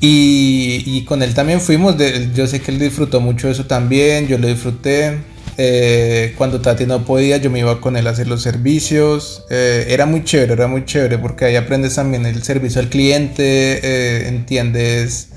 Y, 0.00 1.04
con 1.04 1.22
él 1.22 1.34
también 1.34 1.60
fuimos, 1.60 1.96
yo 2.34 2.46
sé 2.46 2.60
que 2.60 2.70
él 2.70 2.78
disfrutó 2.78 3.20
mucho 3.20 3.48
eso 3.48 3.64
también, 3.64 4.28
yo 4.28 4.38
lo 4.38 4.48
disfruté. 4.48 5.18
Eh, 5.58 6.34
cuando 6.36 6.60
Tati 6.60 6.84
no 6.84 7.04
podía, 7.04 7.38
yo 7.38 7.50
me 7.50 7.60
iba 7.60 7.80
con 7.80 7.96
él 7.96 8.06
a 8.06 8.10
hacer 8.10 8.28
los 8.28 8.42
servicios. 8.42 9.44
Eh, 9.50 9.86
era 9.88 10.04
muy 10.04 10.22
chévere, 10.22 10.52
era 10.52 10.66
muy 10.66 10.84
chévere 10.84 11.18
porque 11.18 11.46
ahí 11.46 11.56
aprendes 11.56 11.94
también 11.94 12.26
el 12.26 12.42
servicio 12.42 12.80
al 12.80 12.88
cliente, 12.88 13.80
eh, 13.82 14.28
entiendes 14.28 15.28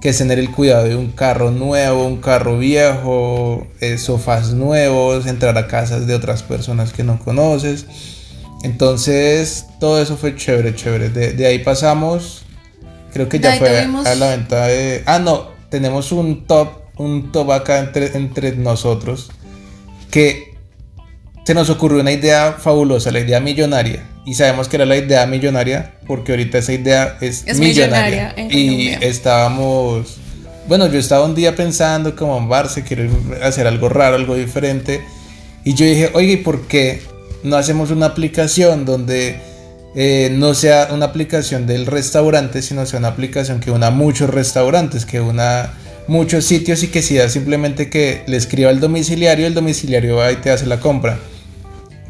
que 0.00 0.10
es 0.10 0.18
tener 0.18 0.38
el 0.38 0.50
cuidado 0.50 0.84
de 0.84 0.96
un 0.96 1.10
carro 1.12 1.50
nuevo, 1.50 2.06
un 2.06 2.20
carro 2.20 2.58
viejo, 2.58 3.66
sofás 3.98 4.52
nuevos, 4.52 5.26
entrar 5.26 5.56
a 5.58 5.66
casas 5.66 6.06
de 6.06 6.14
otras 6.14 6.42
personas 6.42 6.92
que 6.92 7.02
no 7.02 7.18
conoces. 7.18 7.86
Entonces, 8.62 9.66
todo 9.80 10.00
eso 10.00 10.16
fue 10.16 10.36
chévere, 10.36 10.74
chévere. 10.74 11.10
de 11.10 11.46
ahí 11.46 11.60
pasamos 11.60 12.45
Creo 13.16 13.30
que 13.30 13.40
ya 13.40 13.56
fue 13.56 13.70
a 13.70 14.14
la 14.14 14.36
venta 14.36 14.66
de. 14.66 15.02
Ah, 15.06 15.18
no, 15.18 15.48
tenemos 15.70 16.12
un 16.12 16.44
top, 16.44 16.68
un 16.98 17.32
top 17.32 17.50
acá 17.52 17.78
entre, 17.78 18.14
entre 18.14 18.54
nosotros. 18.56 19.30
Que 20.10 20.54
se 21.42 21.54
nos 21.54 21.70
ocurrió 21.70 22.02
una 22.02 22.12
idea 22.12 22.56
fabulosa, 22.58 23.10
la 23.10 23.20
idea 23.20 23.40
millonaria. 23.40 24.06
Y 24.26 24.34
sabemos 24.34 24.68
que 24.68 24.76
era 24.76 24.84
la 24.84 24.98
idea 24.98 25.26
millonaria 25.26 25.94
porque 26.06 26.32
ahorita 26.32 26.58
esa 26.58 26.74
idea 26.74 27.16
es, 27.22 27.46
millonaria. 27.58 28.34
y 28.36 28.88
estábamos. 29.00 30.18
Bueno, 30.68 30.86
yo 30.86 30.98
estaba 30.98 31.24
un 31.24 31.34
día 31.34 31.56
pensando 31.56 32.14
como 32.14 32.36
en 32.36 32.50
Barça, 32.50 32.84
quiero 32.84 33.08
hacer 33.42 33.66
algo 33.66 33.88
raro, 33.88 34.16
algo 34.16 34.34
diferente. 34.34 35.00
Y 35.64 35.72
yo 35.72 35.86
dije, 35.86 36.10
oye, 36.12 36.32
¿y 36.32 36.36
por 36.36 36.66
qué 36.66 37.00
no 37.44 37.56
hacemos 37.56 37.90
una 37.90 38.04
aplicación 38.04 38.84
donde 38.84 39.40
eh, 39.98 40.28
no 40.30 40.52
sea 40.52 40.90
una 40.92 41.06
aplicación 41.06 41.66
del 41.66 41.86
restaurante, 41.86 42.60
sino 42.60 42.84
sea 42.84 42.98
una 42.98 43.08
aplicación 43.08 43.60
que 43.60 43.70
una 43.70 43.90
muchos 43.90 44.28
restaurantes, 44.28 45.06
que 45.06 45.22
una 45.22 45.72
muchos 46.06 46.44
sitios 46.44 46.82
y 46.82 46.88
que 46.88 47.00
sea 47.00 47.30
simplemente 47.30 47.88
que 47.88 48.22
le 48.26 48.36
escriba 48.36 48.68
al 48.68 48.78
domiciliario, 48.78 49.46
el 49.46 49.54
domiciliario 49.54 50.16
va 50.16 50.30
y 50.30 50.36
te 50.36 50.50
hace 50.50 50.66
la 50.66 50.80
compra. 50.80 51.18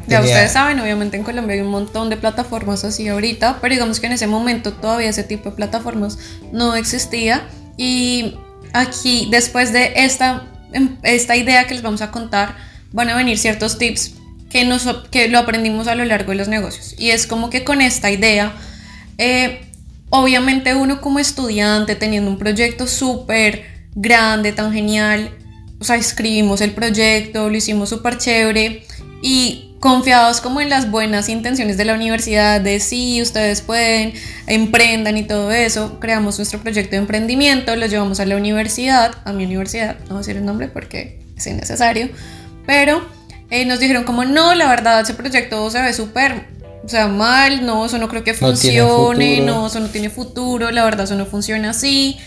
Ya 0.05 0.19
ustedes 0.19 0.51
saben, 0.51 0.79
obviamente 0.81 1.15
en 1.15 1.23
Colombia 1.23 1.55
hay 1.55 1.61
un 1.61 1.69
montón 1.69 2.09
de 2.09 2.17
plataformas 2.17 2.83
así 2.83 3.07
ahorita, 3.07 3.59
pero 3.61 3.73
digamos 3.73 4.01
que 4.01 4.07
en 4.07 4.13
ese 4.13 4.27
momento 4.27 4.73
todavía 4.73 5.09
ese 5.09 5.23
tipo 5.23 5.49
de 5.49 5.55
plataformas 5.55 6.17
no 6.51 6.75
existía. 6.75 7.47
Y 7.77 8.37
aquí, 8.73 9.29
después 9.31 9.71
de 9.71 9.93
esta, 9.95 10.47
em, 10.73 10.97
esta 11.03 11.37
idea 11.37 11.67
que 11.67 11.73
les 11.73 11.83
vamos 11.83 12.01
a 12.01 12.11
contar, 12.11 12.55
van 12.91 13.09
a 13.09 13.15
venir 13.15 13.37
ciertos 13.37 13.77
tips 13.77 14.13
que, 14.49 14.65
nos, 14.65 14.87
que 15.11 15.27
lo 15.27 15.39
aprendimos 15.39 15.87
a 15.87 15.95
lo 15.95 16.05
largo 16.05 16.31
de 16.31 16.37
los 16.37 16.47
negocios. 16.47 16.95
Y 16.97 17.11
es 17.11 17.27
como 17.27 17.49
que 17.49 17.63
con 17.63 17.81
esta 17.81 18.11
idea, 18.11 18.53
eh, 19.17 19.61
obviamente 20.09 20.75
uno 20.75 21.01
como 21.01 21.19
estudiante 21.19 21.95
teniendo 21.95 22.29
un 22.29 22.37
proyecto 22.37 22.87
súper 22.87 23.65
grande, 23.95 24.51
tan 24.51 24.71
genial, 24.73 25.31
o 25.79 25.83
sea, 25.83 25.95
escribimos 25.95 26.61
el 26.61 26.71
proyecto, 26.71 27.49
lo 27.49 27.57
hicimos 27.57 27.89
súper 27.89 28.17
chévere 28.17 28.83
y 29.21 29.75
confiados 29.79 30.41
como 30.41 30.59
en 30.59 30.69
las 30.69 30.89
buenas 30.89 31.29
intenciones 31.29 31.77
de 31.77 31.85
la 31.85 31.93
universidad, 31.93 32.61
de 32.61 32.79
sí, 32.79 33.21
ustedes 33.21 33.61
pueden, 33.61 34.13
emprendan 34.47 35.17
y 35.17 35.23
todo 35.23 35.51
eso, 35.51 35.99
creamos 35.99 36.37
nuestro 36.37 36.59
proyecto 36.59 36.91
de 36.91 36.97
emprendimiento, 36.97 37.75
lo 37.75 37.85
llevamos 37.85 38.19
a 38.19 38.25
la 38.25 38.37
universidad, 38.37 39.13
a 39.25 39.33
mi 39.33 39.45
universidad, 39.45 39.99
no 40.01 40.07
voy 40.07 40.15
a 40.15 40.19
decir 40.19 40.37
el 40.37 40.45
nombre 40.45 40.67
porque 40.67 41.19
es 41.35 41.45
innecesario, 41.45 42.09
pero 42.65 43.16
eh, 43.49 43.65
nos 43.65 43.79
dijeron 43.79 44.03
como 44.03 44.25
no, 44.25 44.55
la 44.55 44.67
verdad 44.67 45.01
ese 45.01 45.13
proyecto 45.13 45.69
se 45.71 45.81
ve 45.81 45.93
súper, 45.93 46.47
o 46.83 46.89
sea, 46.89 47.07
mal, 47.07 47.65
no, 47.65 47.85
eso 47.85 47.97
no 47.97 48.09
creo 48.09 48.23
que 48.23 48.33
funcione, 48.33 49.41
no, 49.41 49.67
eso 49.67 49.79
no 49.79 49.87
tiene 49.87 50.09
futuro, 50.09 50.71
la 50.71 50.83
verdad 50.83 51.05
eso 51.05 51.15
no 51.15 51.25
funciona 51.25 51.71
así. 51.71 52.17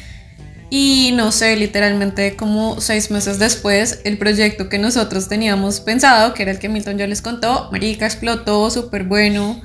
Y 0.72 1.10
no 1.14 1.32
sé, 1.32 1.56
literalmente 1.56 2.36
como 2.36 2.80
seis 2.80 3.10
meses 3.10 3.40
después, 3.40 4.00
el 4.04 4.18
proyecto 4.18 4.68
que 4.68 4.78
nosotros 4.78 5.28
teníamos 5.28 5.80
pensado, 5.80 6.32
que 6.32 6.42
era 6.42 6.52
el 6.52 6.60
que 6.60 6.68
Milton 6.68 6.96
ya 6.96 7.08
les 7.08 7.22
contó, 7.22 7.68
Marica 7.72 8.06
explotó, 8.06 8.70
súper 8.70 9.02
bueno. 9.02 9.60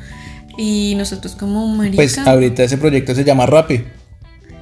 Y 0.58 0.96
nosotros 0.98 1.36
como 1.36 1.68
marica. 1.68 1.98
Pues 1.98 2.18
ahorita 2.18 2.64
ese 2.64 2.78
proyecto 2.78 3.14
se 3.14 3.24
llama 3.24 3.46
Rappi. 3.46 3.84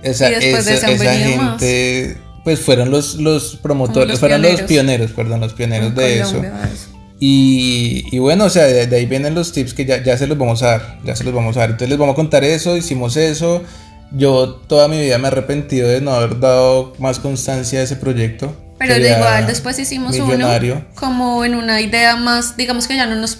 Esa, 0.02 0.30
Y 0.30 0.36
después 0.36 0.66
de 0.66 0.74
esa, 0.74 0.88
ese 0.92 1.06
han 1.06 1.16
esa 1.16 1.24
venido 1.24 1.50
gente, 1.50 2.18
pues 2.44 2.60
fueron 2.60 2.92
los, 2.92 3.16
los 3.16 3.56
promotores, 3.58 4.10
los 4.10 4.20
fueron 4.20 4.42
los 4.42 4.52
pioneros. 4.52 4.70
pioneros, 4.70 5.12
perdón, 5.12 5.40
los 5.40 5.54
pioneros 5.54 5.96
de 5.96 6.20
eso. 6.20 6.44
Eso. 6.44 6.90
Y, 7.20 8.06
y 8.12 8.20
bueno, 8.20 8.46
o 8.46 8.50
sea, 8.50 8.66
de, 8.66 8.86
de 8.86 8.96
ahí 8.98 9.06
vienen 9.06 9.34
los 9.34 9.54
tips 9.54 9.74
que 9.74 9.86
ya, 9.86 10.04
ya 10.04 10.18
se 10.18 10.28
los 10.28 10.38
vamos 10.38 10.62
a 10.62 10.68
dar, 10.68 11.00
ya 11.06 11.16
se 11.16 11.24
los 11.24 11.34
vamos 11.34 11.56
a 11.56 11.62
dar. 11.62 11.70
Entonces 11.70 11.90
les 11.90 11.98
vamos 11.98 12.14
a 12.14 12.16
contar 12.16 12.44
eso, 12.44 12.76
hicimos 12.76 13.16
eso. 13.16 13.64
Yo 14.12 14.56
toda 14.68 14.88
mi 14.88 15.00
vida 15.00 15.18
me 15.18 15.26
he 15.26 15.28
arrepentido 15.28 15.88
de 15.88 16.02
no 16.02 16.12
haber 16.12 16.40
dado 16.40 16.94
más 17.00 17.20
constancia 17.20 17.80
a 17.80 17.84
ese 17.84 17.96
proyecto. 17.96 18.56
Pero 18.78 18.98
igual 18.98 19.48
después 19.48 19.80
hicimos 19.80 20.12
millonario. 20.12 20.74
uno 20.76 20.86
como 20.96 21.46
en 21.46 21.56
una 21.56 21.80
idea 21.80 22.18
más, 22.18 22.58
digamos 22.58 22.88
que 22.88 22.96
ya 22.96 23.08
no 23.08 23.16
nos 23.16 23.40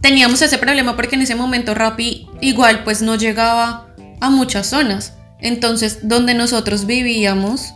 teníamos 0.00 0.40
ese 0.42 0.58
problema 0.58 0.94
porque 0.94 1.16
en 1.16 1.22
ese 1.22 1.34
momento 1.34 1.74
Rappi 1.74 2.28
igual 2.40 2.84
pues 2.84 3.02
no 3.02 3.16
llegaba 3.16 3.88
a 4.20 4.30
muchas 4.30 4.68
zonas. 4.68 5.14
Entonces, 5.40 6.00
donde 6.08 6.34
nosotros 6.34 6.86
vivíamos, 6.86 7.74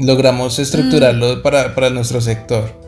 logramos 0.00 0.58
Mm. 0.58 0.62
estructurarlo 0.62 1.42
para, 1.42 1.74
para 1.74 1.90
nuestro 1.90 2.20
sector. 2.20 2.78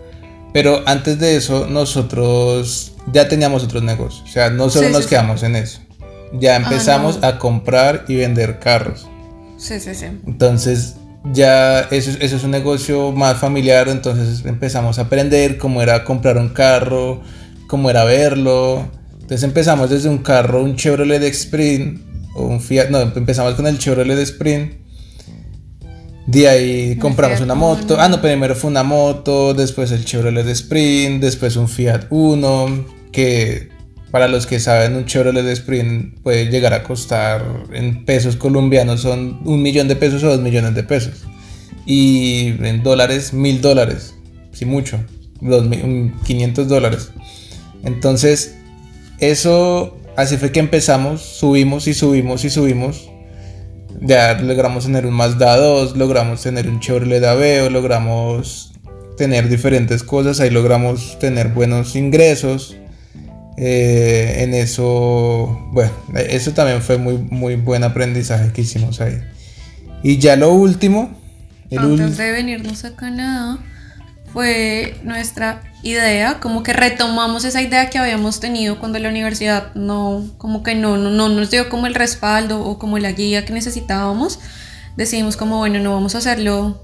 Pero 0.52 0.82
antes 0.86 1.18
de 1.18 1.36
eso, 1.36 1.66
nosotros 1.66 2.92
ya 3.12 3.28
teníamos 3.28 3.64
otros 3.64 3.82
negocios. 3.82 4.22
O 4.28 4.32
sea, 4.32 4.50
no 4.50 4.68
solo 4.70 4.88
Sí, 4.88 4.92
nos 4.92 5.02
sí, 5.04 5.08
quedamos 5.10 5.42
en 5.42 5.56
eso. 5.56 5.80
Ya 6.38 6.56
empezamos 6.56 7.20
no. 7.20 7.26
a 7.28 7.38
comprar 7.38 8.04
y 8.08 8.16
vender 8.16 8.58
carros. 8.58 9.06
sí, 9.58 9.78
sí, 9.80 9.94
sí. 9.94 10.06
Entonces, 10.26 10.94
ya 11.32 11.80
eso, 11.90 12.10
es- 12.10 12.18
eso 12.20 12.36
es 12.36 12.44
un 12.44 12.50
negocio 12.50 13.12
más 13.12 13.38
familiar. 13.38 13.88
Entonces 13.88 14.44
empezamos 14.44 14.98
a 14.98 15.02
aprender 15.02 15.56
cómo 15.56 15.80
era 15.82 16.04
comprar 16.04 16.36
un 16.36 16.48
carro, 16.48 17.20
cómo 17.68 17.88
era 17.90 18.04
verlo. 18.04 18.88
Entonces 19.14 19.44
empezamos 19.44 19.88
desde 19.88 20.08
un 20.08 20.18
carro, 20.18 20.62
un 20.64 20.74
Chevrolet 20.76 21.22
Sprint 21.22 22.00
o 22.34 22.44
un 22.46 22.60
Fiat. 22.60 22.88
No, 22.90 23.00
empezamos 23.00 23.54
con 23.54 23.66
el 23.66 23.78
Chevrolet 23.78 24.18
Sprint. 24.18 24.81
De 26.26 26.48
ahí 26.48 26.96
compramos 26.96 27.40
una 27.40 27.54
moto. 27.54 27.96
Ah, 27.98 28.08
no, 28.08 28.20
primero 28.20 28.54
fue 28.54 28.70
una 28.70 28.82
moto, 28.84 29.54
después 29.54 29.90
el 29.90 30.04
Chevrolet 30.04 30.46
Sprint, 30.48 31.20
después 31.20 31.56
un 31.56 31.68
Fiat 31.68 32.06
Uno, 32.10 32.84
que 33.10 33.70
para 34.12 34.28
los 34.28 34.46
que 34.46 34.60
saben, 34.60 34.94
un 34.94 35.04
Chevrolet 35.06 35.46
Sprint 35.48 36.20
puede 36.20 36.46
llegar 36.46 36.74
a 36.74 36.82
costar 36.84 37.44
en 37.72 38.04
pesos 38.04 38.36
colombianos, 38.36 39.00
son 39.00 39.40
un 39.44 39.62
millón 39.62 39.88
de 39.88 39.96
pesos 39.96 40.22
o 40.22 40.28
dos 40.28 40.40
millones 40.40 40.74
de 40.74 40.82
pesos. 40.84 41.24
Y 41.86 42.54
en 42.62 42.82
dólares, 42.84 43.32
mil 43.32 43.60
dólares, 43.60 44.14
si 44.52 44.64
mucho, 44.64 45.00
dos 45.40 45.66
mil- 45.66 45.82
un 45.82 46.20
500 46.24 46.68
dólares. 46.68 47.10
Entonces, 47.82 48.54
eso, 49.18 49.98
así 50.16 50.36
fue 50.36 50.52
que 50.52 50.60
empezamos, 50.60 51.20
subimos 51.22 51.88
y 51.88 51.94
subimos 51.94 52.44
y 52.44 52.50
subimos. 52.50 53.08
Ya 54.04 54.34
logramos 54.40 54.84
tener 54.84 55.06
un 55.06 55.14
Mazda 55.14 55.56
2, 55.56 55.96
logramos 55.96 56.42
tener 56.42 56.68
un 56.68 56.80
Chevrolet 56.80 57.24
Aveo, 57.24 57.70
logramos 57.70 58.72
tener 59.16 59.48
diferentes 59.48 60.02
cosas, 60.02 60.40
ahí 60.40 60.50
logramos 60.50 61.18
tener 61.20 61.48
buenos 61.48 61.94
ingresos. 61.94 62.76
Eh, 63.56 64.38
en 64.38 64.54
eso, 64.54 65.68
bueno, 65.72 65.92
eso 66.16 66.52
también 66.52 66.82
fue 66.82 66.98
muy, 66.98 67.18
muy 67.18 67.56
buen 67.56 67.84
aprendizaje 67.84 68.52
que 68.52 68.62
hicimos 68.62 69.00
ahí. 69.00 69.20
Y 70.02 70.18
ya 70.18 70.34
lo 70.36 70.52
último, 70.52 71.16
el 71.70 71.78
Antes 71.78 72.16
de 72.16 72.32
venirnos 72.32 72.84
a 72.84 72.96
Canadá, 72.96 73.58
fue 74.32 74.96
nuestra 75.02 75.62
idea, 75.82 76.40
como 76.40 76.62
que 76.62 76.72
retomamos 76.72 77.44
esa 77.44 77.60
idea 77.60 77.90
que 77.90 77.98
habíamos 77.98 78.40
tenido 78.40 78.78
cuando 78.78 78.98
la 78.98 79.08
universidad 79.08 79.74
no, 79.74 80.24
como 80.38 80.62
que 80.62 80.74
no, 80.74 80.96
no, 80.96 81.10
no 81.10 81.28
nos 81.28 81.50
dio 81.50 81.68
como 81.68 81.86
el 81.86 81.94
respaldo 81.94 82.64
o 82.64 82.78
como 82.78 82.98
la 82.98 83.12
guía 83.12 83.44
que 83.44 83.52
necesitábamos. 83.52 84.38
Decidimos 84.96 85.36
como, 85.36 85.58
bueno, 85.58 85.80
no 85.80 85.92
vamos 85.92 86.14
a 86.14 86.18
hacerlo 86.18 86.82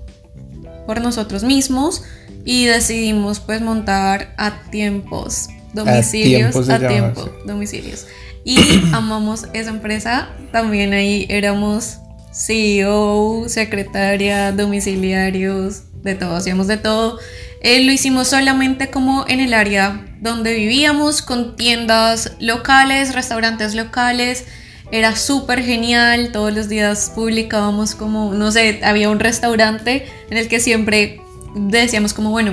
por 0.87 1.01
nosotros 1.01 1.45
mismos 1.45 2.03
y 2.45 2.65
decidimos 2.65 3.41
pues 3.41 3.61
montar 3.61 4.35
a 4.37 4.63
tiempos 4.71 5.49
domicilios 5.75 6.53
tiempo 6.53 6.63
se 6.63 6.73
a 6.73 6.89
tiempo 6.89 7.31
domicilios. 7.45 8.07
Y 8.45 8.59
amamos 8.93 9.47
esa 9.53 9.71
empresa. 9.71 10.31
También 10.53 10.93
ahí 10.93 11.27
éramos 11.29 11.99
CEO 12.33 13.49
secretaria 13.49 14.53
domiciliarios 14.53 15.83
de 16.03 16.15
todo 16.15 16.37
hacíamos 16.37 16.67
de 16.67 16.77
todo 16.77 17.19
Eh, 17.61 17.83
lo 17.83 17.91
hicimos 17.91 18.29
solamente 18.29 18.89
como 18.89 19.25
en 19.27 19.41
el 19.41 19.53
área 19.53 20.07
donde 20.21 20.55
vivíamos 20.55 21.23
con 21.23 21.57
tiendas 21.57 22.33
locales 22.39 23.15
restaurantes 23.15 23.75
locales 23.75 24.45
era 24.93 25.17
súper 25.17 25.63
genial, 25.65 26.31
todos 26.33 26.55
los 26.55 26.69
días 26.69 27.11
publicábamos 27.15 27.95
como, 27.97 28.33
no 28.33 28.51
sé, 28.53 28.81
había 28.85 29.11
un 29.11 29.19
restaurante 29.21 30.07
en 30.31 30.39
el 30.39 30.49
que 30.49 30.61
siempre 30.61 31.21
decíamos 31.57 32.15
como, 32.15 32.31
bueno, 32.31 32.53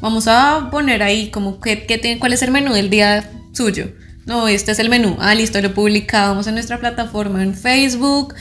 vamos 0.00 0.28
a 0.28 0.68
poner 0.70 1.02
ahí 1.02 1.30
como 1.30 1.58
qué, 1.60 1.84
qué 1.86 1.98
tiene- 1.98 2.20
cuál 2.20 2.32
es 2.34 2.42
el 2.42 2.50
menú 2.52 2.74
del 2.74 2.90
día 2.90 3.28
suyo. 3.52 3.88
No, 4.26 4.46
este 4.46 4.72
es 4.72 4.78
el 4.78 4.88
menú. 4.88 5.16
Ah, 5.20 5.34
listo, 5.34 5.60
lo 5.60 5.74
publicábamos 5.74 6.46
en 6.46 6.54
nuestra 6.54 6.78
plataforma 6.78 7.42
en 7.42 7.54
Facebook 7.54 8.34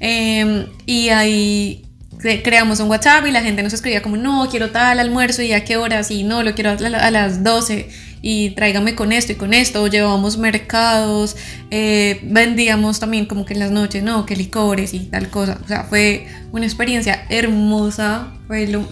eh, 0.00 0.66
y 0.86 1.08
ahí 1.10 1.84
creamos 2.18 2.80
un 2.80 2.88
WhatsApp 2.88 3.26
y 3.26 3.30
la 3.30 3.42
gente 3.42 3.62
nos 3.62 3.72
escribía 3.72 4.02
como, 4.02 4.16
no, 4.16 4.48
quiero 4.50 4.70
tal 4.70 4.98
almuerzo 4.98 5.42
y 5.42 5.52
a 5.52 5.64
qué 5.64 5.76
horas 5.76 6.10
y 6.10 6.24
no, 6.24 6.42
lo 6.42 6.54
quiero 6.54 6.70
a, 6.70 6.74
la- 6.76 6.98
a 6.98 7.10
las 7.10 7.44
12 7.44 7.88
y 8.20 8.50
tráigame 8.50 8.96
con 8.96 9.12
esto 9.12 9.30
y 9.30 9.36
con 9.36 9.54
esto, 9.54 9.86
llevábamos 9.86 10.38
mercados, 10.38 11.36
eh, 11.70 12.18
vendíamos 12.24 12.98
también 12.98 13.26
como 13.26 13.44
que 13.44 13.54
en 13.54 13.60
las 13.60 13.70
noches, 13.70 14.02
no, 14.02 14.26
que 14.26 14.34
licores 14.34 14.92
y 14.92 15.00
tal 15.00 15.30
cosa, 15.30 15.58
o 15.64 15.68
sea, 15.68 15.84
fue 15.84 16.26
una 16.50 16.66
experiencia 16.66 17.24
hermosa, 17.28 18.32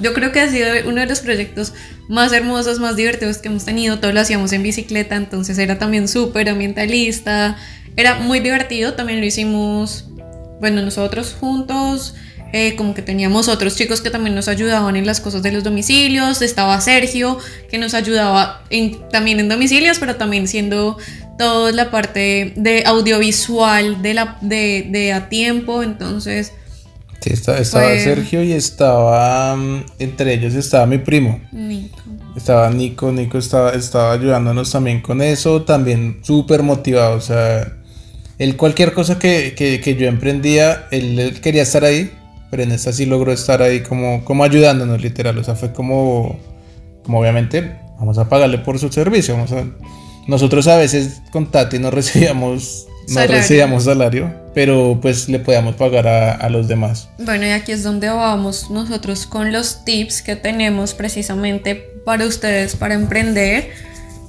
yo 0.01 0.15
creo 0.15 0.31
que 0.31 0.41
ha 0.41 0.49
sido 0.49 0.69
uno 0.87 1.01
de 1.01 1.07
los 1.07 1.21
proyectos 1.21 1.73
más 2.09 2.33
hermosos, 2.33 2.79
más 2.79 2.95
divertidos 2.95 3.39
que 3.39 3.49
hemos 3.49 3.65
tenido, 3.65 3.99
todo 3.99 4.13
lo 4.13 4.21
hacíamos 4.21 4.53
en 4.53 4.63
bicicleta, 4.63 5.17
entonces 5.17 5.59
era 5.59 5.77
también 5.77 6.07
súper 6.07 6.49
ambientalista, 6.49 7.57
era 7.97 8.21
muy 8.21 8.39
divertido, 8.39 8.95
también 8.95 9.19
lo 9.21 9.27
hicimos, 9.27 10.09
bueno, 10.61 10.83
nosotros 10.83 11.35
juntos, 11.41 12.15
eh, 12.53 12.75
como 12.77 12.95
que 12.95 13.03
teníamos 13.03 13.49
otros 13.49 13.77
chicos 13.77 14.01
que 14.01 14.11
también 14.11 14.35
nos 14.35 14.49
ayudaban 14.49 14.97
en 14.97 15.05
las 15.07 15.21
cosas 15.21 15.43
de 15.43 15.53
los 15.53 15.65
domicilios. 15.65 16.43
Estaba 16.43 16.81
Sergio, 16.81 17.39
que 17.71 17.79
nos 17.79 17.95
ayudaba 17.95 18.63
en- 18.71 18.99
también 19.11 19.41
en 19.41 19.49
domicilios, 19.49 19.99
pero 19.99 20.17
también 20.17 20.49
siendo 20.49 20.97
toda 21.39 21.73
la 21.73 21.91
parte 21.91 22.53
de 22.57 22.83
audiovisual 22.87 24.01
de, 24.03 24.15
la, 24.15 24.39
de, 24.41 24.87
de 24.91 25.13
a 25.13 25.29
tiempo. 25.29 25.83
Entonces, 25.83 26.53
Sí, 27.21 27.33
estaba, 27.33 27.59
estaba 27.59 27.85
Fue- 27.87 27.99
Sergio 28.05 28.43
y 28.45 28.53
estaba, 28.53 29.57
mm, 29.57 29.85
entre 29.99 30.35
ellos 30.35 30.55
estaba 30.55 30.87
mi 30.87 30.99
primo. 30.99 31.41
Nico. 31.51 31.99
Estaba 32.37 32.71
Nico, 32.71 33.11
Nico 33.11 33.39
estaba, 33.39 33.73
estaba 33.73 34.13
ayudándonos 34.13 34.71
también 34.71 35.01
con 35.01 35.21
eso, 35.23 35.63
también 35.63 36.21
súper 36.23 36.63
motivado, 36.63 37.17
o 37.17 37.21
sea, 37.21 37.73
él 38.39 38.57
cualquier 38.57 38.93
cosa 38.93 39.19
que, 39.19 39.55
que- 39.57 39.81
que 39.81 39.97
yo 39.97 40.07
emprendía, 40.07 40.87
él, 40.93 41.19
él 41.19 41.41
quería 41.41 41.63
estar 41.63 41.85
ahí, 41.85 42.13
pero 42.51 42.63
en 42.63 42.73
esta 42.73 42.93
sí 42.93 43.07
logró 43.07 43.33
estar 43.33 43.63
ahí 43.63 43.81
como, 43.83 44.25
como 44.25 44.45
ayudándonos 44.45 45.01
literal, 45.03 45.37
o 45.39 45.45
sea, 45.45 45.55
fue 45.55 45.73
como, 45.73 46.39
como 47.05 47.21
obviamente, 47.21 47.79
vamos 47.99 48.19
a 48.19 48.29
pagarle 48.29 48.59
por 48.59 48.79
su 48.79 48.91
servicio, 48.91 49.35
vamos 49.35 49.53
a... 49.53 49.65
Nosotros 50.27 50.67
a 50.67 50.77
veces 50.77 51.23
con 51.31 51.51
Tati 51.53 51.79
no 51.79 51.91
recibíamos, 51.93 52.87
no 53.09 53.15
Salario. 53.15 53.37
recibíamos 53.37 53.85
salario, 53.85 54.35
pero 54.55 54.99
pues 55.01 55.29
le 55.29 55.39
podíamos 55.39 55.77
pagar 55.77 56.09
a, 56.09 56.33
a 56.33 56.49
los 56.51 56.67
demás. 56.67 57.09
Bueno, 57.19 57.47
y 57.47 57.51
aquí 57.51 57.71
es 57.71 57.85
donde 57.85 58.09
vamos 58.09 58.69
nosotros 58.71 59.27
con 59.27 59.53
los 59.53 59.85
tips 59.85 60.23
que 60.23 60.35
tenemos 60.35 60.95
precisamente 60.95 61.77
para 62.05 62.27
ustedes 62.27 62.75
para 62.75 62.95
emprender. 62.95 63.71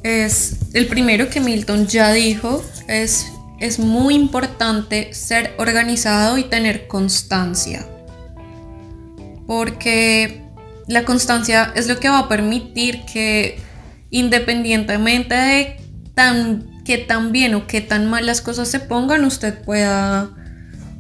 Es 0.03 0.58
el 0.73 0.86
primero 0.86 1.30
que 1.30 1.39
Milton 1.39 1.88
ya 1.88 2.13
dijo, 2.13 2.63
es, 2.88 3.32
es 3.60 3.80
muy 3.80 4.13
importante 4.13 5.13
ser 5.15 5.56
organizado 5.58 6.38
y 6.38 6.43
tener 6.43 6.88
constancia. 6.88 7.88
Porque 9.48 10.42
la 10.88 11.04
constancia 11.06 11.72
es 11.76 11.88
lo 11.88 12.00
que 12.00 12.10
va 12.10 12.20
a 12.20 12.30
permitir 12.30 13.02
que 13.12 13.60
independientemente 14.12 15.34
de 15.36 15.78
tan 16.14 16.84
que 16.86 16.98
tan 16.98 17.32
bien 17.34 17.54
o 17.56 17.68
que 17.68 17.82
tan 17.82 18.10
mal 18.10 18.26
las 18.26 18.40
cosas 18.42 18.68
se 18.70 18.80
pongan, 18.80 19.26
usted 19.26 19.54
pueda 19.64 20.30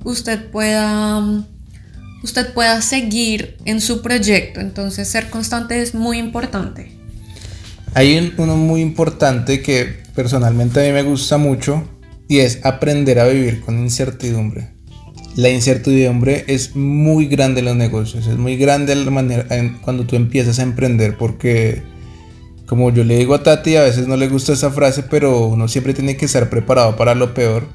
usted 0.03 0.49
pueda 0.49 1.23
usted 2.23 2.53
pueda 2.53 2.81
seguir 2.81 3.57
en 3.65 3.79
su 3.79 4.01
proyecto. 4.01 4.59
Entonces, 4.59 5.07
ser 5.07 5.29
constante 5.29 5.81
es 5.81 5.93
muy 5.93 6.17
importante. 6.17 6.91
Hay 7.93 8.17
un- 8.17 8.33
uno 8.37 8.57
muy 8.57 8.81
importante 8.81 9.61
que 9.61 10.03
personalmente 10.13 10.81
a 10.81 10.83
mí 10.83 10.91
me 10.91 11.03
gusta 11.03 11.37
mucho 11.37 11.87
y 12.27 12.39
es 12.39 12.59
aprender 12.65 13.19
a 13.19 13.27
vivir 13.27 13.61
con 13.61 13.79
incertidumbre. 13.79 14.71
La 15.37 15.49
incertidumbre 15.49 16.45
es 16.47 16.75
muy 16.75 17.27
grande 17.27 17.59
en 17.59 17.65
los 17.65 17.75
negocios, 17.75 18.25
es 18.25 18.37
muy 18.37 18.57
grande 18.57 18.95
la 18.95 19.11
manera 19.11 19.45
cuando 19.83 20.07
tú 20.07 20.15
empiezas 20.15 20.57
a 20.57 20.63
emprender 20.63 21.15
porque 21.15 21.83
como 22.65 22.91
yo 22.91 23.03
le 23.03 23.17
digo 23.17 23.35
a 23.35 23.43
Tati, 23.43 23.75
a 23.75 23.83
veces 23.83 24.07
no 24.07 24.17
le 24.17 24.29
gusta 24.29 24.53
esa 24.53 24.71
frase, 24.71 25.03
pero 25.03 25.45
uno 25.45 25.67
siempre 25.67 25.93
tiene 25.93 26.17
que 26.17 26.25
estar 26.25 26.49
preparado 26.49 26.95
para 26.95 27.13
lo 27.13 27.35
peor, 27.35 27.67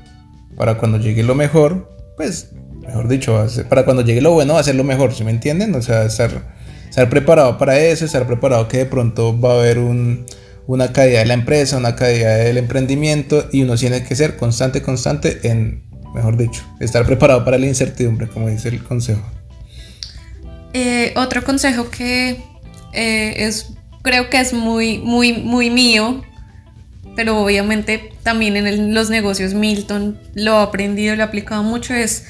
para 0.57 0.77
cuando 0.77 0.99
llegue 0.99 1.23
lo 1.23 1.37
mejor, 1.37 1.89
pues, 2.17 2.51
mejor 2.81 3.07
dicho, 3.07 3.47
para 3.69 3.85
cuando 3.85 4.03
llegue 4.03 4.21
lo 4.21 4.33
bueno 4.33 4.61
ser 4.65 4.75
lo 4.75 4.83
mejor, 4.83 5.15
¿sí 5.15 5.23
me 5.23 5.31
entienden? 5.31 5.73
O 5.77 5.83
sea, 5.83 6.05
estar, 6.05 6.53
estar 6.89 7.09
preparado 7.09 7.59
para 7.59 7.79
eso, 7.79 8.05
estar 8.05 8.27
preparado 8.27 8.67
que 8.67 8.79
de 8.79 8.87
pronto 8.87 9.39
va 9.41 9.53
a 9.53 9.59
haber 9.61 9.79
un, 9.79 10.27
una 10.67 10.93
caída 10.93 11.21
de 11.21 11.27
la 11.27 11.35
empresa, 11.35 11.77
una 11.77 11.95
caída 11.95 12.35
del 12.39 12.59
emprendimiento 12.59 13.47
y 13.53 13.63
uno 13.63 13.77
tiene 13.77 14.03
que 14.03 14.17
ser 14.17 14.37
constante, 14.37 14.83
constante 14.83 15.39
en, 15.45 15.92
mejor 16.15 16.37
dicho, 16.37 16.63
estar 16.81 17.05
preparado 17.07 17.45
para 17.45 17.59
la 17.59 17.67
incertidumbre, 17.67 18.29
como 18.29 18.49
dice 18.49 18.69
el 18.69 18.83
consejo. 18.83 19.23
Eh, 20.75 21.13
otro 21.17 21.45
consejo 21.45 21.91
que 21.91 22.43
eh, 22.93 23.35
es, 23.37 23.75
creo 24.03 24.31
que 24.31 24.41
es 24.41 24.53
muy, 24.53 24.99
muy, 24.99 25.35
muy 25.35 25.71
mío, 25.71 26.23
pero 27.15 27.39
obviamente 27.39 28.13
también 28.23 28.57
en 28.57 28.95
los 28.95 29.11
negocios 29.11 29.53
Milton 29.53 30.19
lo 30.35 30.61
he 30.61 30.63
aprendido, 30.63 31.15
lo 31.15 31.23
he 31.23 31.25
aplicado 31.25 31.63
mucho, 31.63 31.95
es 31.95 32.27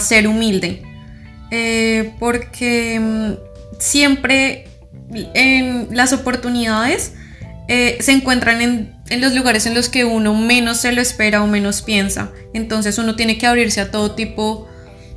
ser 0.00 0.28
humilde. 0.28 0.82
Eh, 1.50 2.12
porque 2.18 3.00
mm, 3.00 3.32
siempre 3.78 4.68
en 5.34 5.88
las 5.92 6.12
oportunidades 6.12 7.14
se 7.68 8.12
encuentran 8.12 8.62
en, 8.62 8.97
en, 9.10 9.20
los 9.20 9.34
lugares 9.34 9.66
en 9.66 9.74
los 9.74 9.88
que 9.88 10.04
uno 10.04 10.34
menos 10.34 10.78
se 10.78 10.92
lo 10.92 11.00
espera 11.00 11.42
o 11.42 11.46
menos 11.46 11.82
piensa. 11.82 12.30
Entonces 12.52 12.98
uno 12.98 13.16
tiene 13.16 13.38
que 13.38 13.46
abrirse 13.46 13.80
a 13.80 13.90
todo 13.90 14.12
tipo 14.12 14.68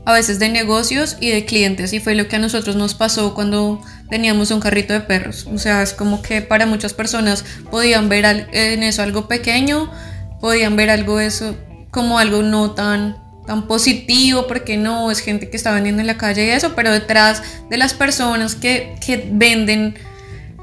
a 0.03 0.13
veces 0.13 0.39
de 0.39 0.49
negocios 0.49 1.17
y 1.19 1.29
de 1.29 1.45
clientes 1.45 1.93
y 1.93 1.99
fue 1.99 2.15
lo 2.15 2.27
que 2.27 2.37
a 2.37 2.39
nosotros 2.39 2.75
nos 2.75 2.95
pasó 2.95 3.35
cuando 3.35 3.81
teníamos 4.09 4.51
un 4.51 4.59
carrito 4.59 4.93
de 4.93 5.01
perros. 5.01 5.47
O 5.53 5.57
sea, 5.57 5.83
es 5.83 5.93
como 5.93 6.21
que 6.21 6.41
para 6.41 6.65
muchas 6.65 6.93
personas 6.93 7.45
podían 7.69 8.09
ver 8.09 8.47
en 8.51 8.83
eso 8.83 9.03
algo 9.03 9.27
pequeño, 9.27 9.91
podían 10.39 10.75
ver 10.75 10.89
algo 10.89 11.19
eso 11.19 11.55
como 11.91 12.17
algo 12.19 12.41
no 12.41 12.71
tan 12.71 13.21
tan 13.45 13.67
positivo 13.67 14.47
porque 14.47 14.77
no 14.77 15.09
es 15.11 15.19
gente 15.19 15.49
que 15.49 15.57
está 15.57 15.73
vendiendo 15.73 16.01
en 16.01 16.07
la 16.07 16.17
calle 16.17 16.45
y 16.45 16.49
eso, 16.49 16.73
pero 16.75 16.91
detrás 16.91 17.41
de 17.69 17.77
las 17.77 17.93
personas 17.93 18.55
que, 18.55 18.95
que 19.05 19.27
venden 19.31 19.95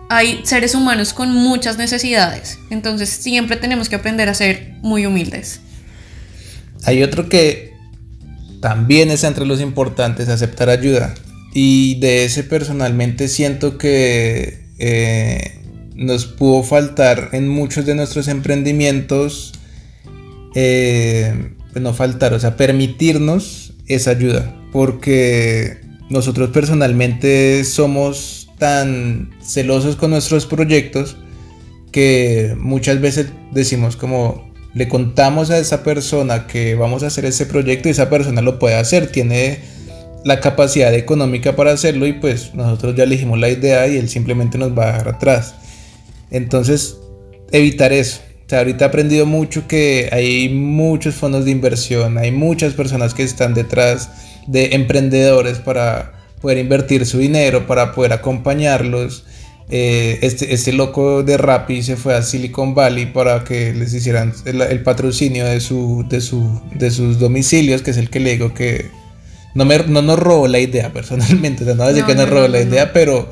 hay 0.08 0.40
seres 0.44 0.74
humanos 0.74 1.12
con 1.12 1.32
muchas 1.32 1.78
necesidades. 1.78 2.58
Entonces 2.70 3.08
siempre 3.08 3.56
tenemos 3.56 3.88
que 3.88 3.96
aprender 3.96 4.28
a 4.28 4.34
ser 4.34 4.74
muy 4.80 5.06
humildes. 5.06 5.60
Hay 6.84 7.02
otro 7.02 7.28
que 7.28 7.72
también 8.60 9.10
es 9.10 9.24
entre 9.24 9.46
los 9.46 9.60
importantes 9.60 10.28
aceptar 10.28 10.68
ayuda. 10.70 11.14
Y 11.52 11.98
de 12.00 12.24
ese 12.24 12.44
personalmente 12.44 13.28
siento 13.28 13.78
que 13.78 14.64
eh, 14.78 15.60
nos 15.94 16.26
pudo 16.26 16.62
faltar 16.62 17.30
en 17.32 17.48
muchos 17.48 17.84
de 17.86 17.94
nuestros 17.94 18.28
emprendimientos, 18.28 19.52
eh, 20.54 21.52
pues 21.72 21.82
no 21.82 21.94
faltar, 21.94 22.32
o 22.34 22.40
sea, 22.40 22.56
permitirnos 22.56 23.72
esa 23.86 24.10
ayuda. 24.12 24.54
Porque 24.72 25.78
nosotros 26.10 26.50
personalmente 26.50 27.64
somos 27.64 28.50
tan 28.58 29.30
celosos 29.48 29.96
con 29.96 30.10
nuestros 30.10 30.46
proyectos 30.46 31.16
que 31.90 32.54
muchas 32.58 33.00
veces 33.00 33.28
decimos 33.50 33.96
como 33.96 34.46
le 34.74 34.88
contamos 34.88 35.50
a 35.50 35.58
esa 35.58 35.82
persona 35.82 36.46
que 36.46 36.74
vamos 36.74 37.02
a 37.02 37.06
hacer 37.06 37.24
ese 37.24 37.46
proyecto 37.46 37.88
y 37.88 37.92
esa 37.92 38.10
persona 38.10 38.42
lo 38.42 38.58
puede 38.58 38.76
hacer, 38.76 39.10
tiene 39.10 39.60
la 40.24 40.40
capacidad 40.40 40.92
económica 40.94 41.56
para 41.56 41.72
hacerlo 41.72 42.06
y 42.06 42.12
pues 42.12 42.54
nosotros 42.54 42.94
ya 42.94 43.04
elegimos 43.04 43.38
la 43.38 43.48
idea 43.48 43.88
y 43.88 43.96
él 43.96 44.08
simplemente 44.10 44.58
nos 44.58 44.76
va 44.76 44.84
a 44.84 44.92
dejar 44.92 45.08
atrás. 45.08 45.54
Entonces, 46.30 46.98
evitar 47.50 47.92
eso. 47.92 48.20
O 48.46 48.48
sea, 48.48 48.58
ahorita 48.58 48.84
he 48.84 48.88
aprendido 48.88 49.24
mucho 49.24 49.66
que 49.66 50.10
hay 50.12 50.50
muchos 50.50 51.14
fondos 51.14 51.46
de 51.46 51.50
inversión, 51.50 52.18
hay 52.18 52.32
muchas 52.32 52.74
personas 52.74 53.14
que 53.14 53.22
están 53.22 53.54
detrás 53.54 54.10
de 54.46 54.74
emprendedores 54.74 55.58
para 55.58 56.12
poder 56.40 56.58
invertir 56.58 57.06
su 57.06 57.18
dinero, 57.18 57.66
para 57.66 57.92
poder 57.92 58.12
acompañarlos 58.12 59.24
eh, 59.70 60.18
este, 60.22 60.54
este, 60.54 60.72
loco 60.72 61.22
de 61.22 61.36
Rappi 61.36 61.82
se 61.82 61.96
fue 61.96 62.14
a 62.14 62.22
Silicon 62.22 62.74
Valley 62.74 63.06
para 63.06 63.44
que 63.44 63.74
les 63.74 63.92
hicieran 63.92 64.32
el, 64.46 64.82
patrocinio 64.82 65.44
de, 65.44 65.60
su, 65.60 66.06
de, 66.08 66.22
su, 66.22 66.62
de 66.74 66.90
sus 66.90 67.18
domicilios, 67.18 67.82
que 67.82 67.90
es 67.90 67.98
el 67.98 68.08
que 68.08 68.18
le 68.18 68.32
digo 68.32 68.54
que 68.54 68.86
no, 69.54 69.66
me, 69.66 69.78
no 69.78 70.00
nos 70.00 70.18
robó 70.18 70.48
la 70.48 70.58
idea 70.58 70.90
personalmente, 70.94 71.64
no 71.64 71.86
decir 71.86 72.04
que 72.04 72.14
nos 72.14 72.30
robó 72.30 72.48
la 72.48 72.60
idea, 72.60 72.94
pero 72.94 73.28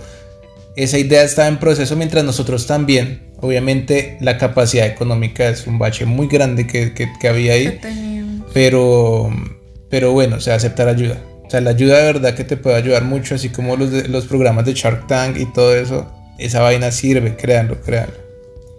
esa 0.76 0.98
idea 0.98 1.22
estaba 1.22 1.48
en 1.48 1.56
proceso 1.56 1.96
mientras 1.96 2.22
nosotros 2.22 2.66
también. 2.66 3.22
Obviamente 3.40 4.18
la 4.20 4.36
capacidad 4.36 4.86
económica 4.86 5.48
es 5.48 5.66
un 5.66 5.78
bache 5.78 6.04
muy 6.04 6.26
grande 6.26 6.66
que, 6.66 6.92
que, 6.92 7.28
había 7.28 7.54
ahí, 7.54 7.78
pero, 8.52 9.30
pero 9.88 10.12
bueno, 10.12 10.36
o 10.36 10.40
sea, 10.40 10.54
aceptar 10.54 10.88
ayuda. 10.88 11.22
O 11.46 11.50
sea, 11.50 11.60
la 11.60 11.70
ayuda 11.70 11.98
de 11.98 12.04
verdad 12.04 12.34
que 12.34 12.44
te 12.44 12.56
puede 12.56 12.76
ayudar 12.76 13.04
mucho, 13.04 13.34
así 13.36 13.50
como 13.50 13.76
los, 13.76 13.90
los 14.08 14.26
programas 14.26 14.64
de 14.66 14.74
Shark 14.74 15.06
Tank 15.06 15.38
y 15.38 15.46
todo 15.46 15.76
eso, 15.76 16.10
esa 16.38 16.60
vaina 16.60 16.90
sirve, 16.92 17.36
créanlo, 17.36 17.80
créanlo. 17.80 18.14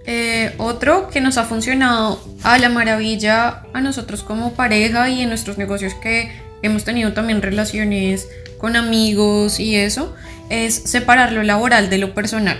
Eh, 0.05 0.53
otro 0.57 1.09
que 1.09 1.19
nos 1.19 1.37
ha 1.37 1.43
funcionado 1.43 2.23
a 2.43 2.57
la 2.57 2.69
maravilla 2.69 3.63
a 3.73 3.81
nosotros 3.81 4.23
como 4.23 4.53
pareja 4.53 5.09
y 5.09 5.21
en 5.21 5.29
nuestros 5.29 5.57
negocios 5.57 5.93
que 5.95 6.31
hemos 6.61 6.85
tenido 6.85 7.13
también 7.13 7.41
relaciones 7.41 8.27
con 8.57 8.75
amigos 8.75 9.59
y 9.59 9.75
eso, 9.75 10.15
es 10.49 10.73
separar 10.73 11.31
lo 11.31 11.43
laboral 11.43 11.89
de 11.89 11.97
lo 11.97 12.13
personal. 12.13 12.57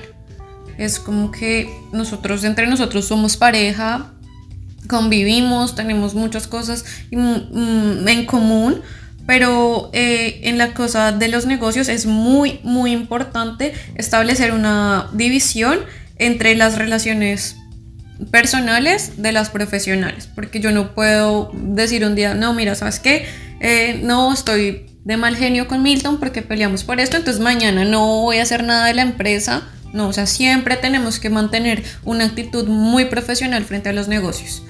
Es 0.78 1.00
como 1.00 1.32
que 1.32 1.70
nosotros 1.92 2.44
entre 2.44 2.68
nosotros 2.68 3.06
somos 3.06 3.38
pareja, 3.38 4.12
convivimos, 4.88 5.76
tenemos 5.76 6.14
muchas 6.14 6.48
cosas 6.48 6.86
en 7.12 8.26
común, 8.26 8.82
pero 9.28 9.90
eh, 9.94 10.40
en 10.44 10.58
la 10.58 10.74
cosa 10.74 11.12
de 11.12 11.28
los 11.28 11.46
negocios 11.46 11.90
es 11.90 12.08
muy, 12.08 12.60
muy 12.64 12.92
importante 12.92 13.74
establecer 13.96 14.54
una 14.54 15.10
división 15.14 15.80
entre 16.18 16.56
las 16.56 16.78
relaciones 16.78 17.58
personales 18.32 19.22
de 19.22 19.32
las 19.34 19.50
profesionales, 19.50 20.28
porque 20.34 20.60
yo 20.60 20.72
no 20.72 20.96
puedo 20.96 21.52
decir 21.54 22.04
un 22.06 22.16
día, 22.16 22.34
no, 22.34 22.54
mira, 22.54 22.74
¿sabes 22.74 23.00
qué? 23.00 23.26
Eh, 23.60 24.00
no 24.02 24.34
estoy 24.34 24.88
de 25.04 25.18
mal 25.18 25.36
genio 25.36 25.68
con 25.68 25.84
Milton 25.84 26.20
porque 26.20 26.42
peleamos 26.42 26.84
por 26.84 27.00
esto, 27.00 27.18
entonces 27.18 27.42
mañana 27.42 27.86
no 27.86 28.22
voy 28.22 28.38
a 28.38 28.44
hacer 28.44 28.64
nada 28.64 28.88
de 28.88 28.94
la 28.94 29.04
empresa. 29.04 29.68
No, 29.94 30.10
o 30.10 30.14
sea, 30.14 30.26
siempre 30.26 30.76
tenemos 30.76 31.20
que 31.20 31.30
mantener 31.30 31.84
una 32.04 32.26
actitud 32.26 32.68
muy 32.68 33.06
profesional 33.06 33.64
frente 33.64 33.90
a 33.90 33.94
los 33.94 34.08
negocios. 34.08 34.64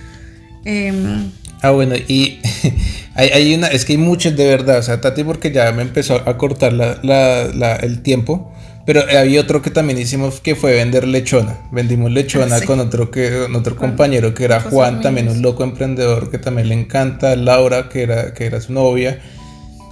Em, 0.63 1.31
ah, 1.61 1.71
bueno, 1.71 1.95
y 1.95 2.39
Hay, 3.17 3.55
una, 3.55 3.65
es 3.65 3.83
que 3.83 3.93
hay 3.93 3.97
muchas 3.97 4.35
de 4.37 4.45
verdad, 4.45 4.77
o 4.77 4.83
sea, 4.83 5.01
Tati 5.01 5.23
porque 5.23 5.51
ya 5.51 5.71
me 5.71 5.81
empezó 5.81 6.21
a 6.23 6.37
cortar 6.37 6.71
el 7.81 8.01
tiempo, 8.03 8.53
pero 8.85 9.01
había 9.17 9.41
otro 9.41 9.63
que 9.63 9.71
también 9.71 9.97
hicimos 9.97 10.39
que 10.39 10.55
fue 10.55 10.75
vender 10.75 11.07
lechona. 11.07 11.57
Vendimos 11.71 12.11
lechona 12.11 12.61
con 12.61 12.79
otro 12.79 13.09
que 13.09 13.47
otro 13.55 13.75
compañero 13.75 14.35
que 14.35 14.43
era 14.43 14.61
Juan, 14.61 15.01
también 15.01 15.29
un 15.29 15.41
loco 15.41 15.63
emprendedor 15.63 16.29
que 16.29 16.37
también 16.37 16.69
le 16.69 16.75
encanta, 16.75 17.35
Laura, 17.35 17.89
que 17.89 18.03
era, 18.03 18.35
que 18.35 18.45
era 18.45 18.61
su 18.61 18.71
novia. 18.71 19.19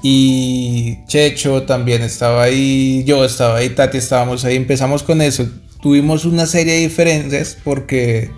Y 0.04 1.00
Checho 1.08 1.64
también 1.64 2.04
estaba 2.04 2.44
ahí, 2.44 3.04
yo 3.08 3.26
estaba 3.26 3.58
ahí, 3.58 3.70
Tati 3.70 3.98
estábamos 3.98 4.46
ahí, 4.46 4.56
empezamos 4.56 5.02
con 5.02 5.24
eso. 5.24 5.50
Tuvimos 5.82 6.26
una 6.26 6.46
serie 6.46 6.74
de 6.74 6.80
diferencias 6.82 7.58
porque 7.64 8.30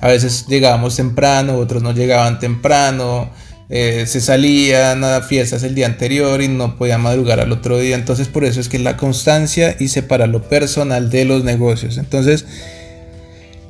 a 0.00 0.06
veces 0.06 0.46
llegábamos 0.46 0.94
temprano, 0.94 1.56
otros 1.56 1.82
no 1.82 1.92
llegaban 1.92 2.38
temprano 2.38 3.30
eh, 3.70 4.04
se 4.06 4.22
salían 4.22 5.04
a 5.04 5.20
fiestas 5.20 5.62
el 5.62 5.74
día 5.74 5.86
anterior 5.86 6.40
y 6.40 6.48
no 6.48 6.76
podía 6.76 6.96
madrugar 6.96 7.40
al 7.40 7.52
otro 7.52 7.78
día. 7.78 7.96
Entonces 7.96 8.28
por 8.28 8.44
eso 8.44 8.60
es 8.60 8.68
que 8.68 8.78
la 8.78 8.96
constancia 8.96 9.76
y 9.78 9.88
separar 9.88 10.30
lo 10.30 10.42
personal 10.48 11.10
de 11.10 11.24
los 11.24 11.44
negocios. 11.44 11.98
Entonces 11.98 12.46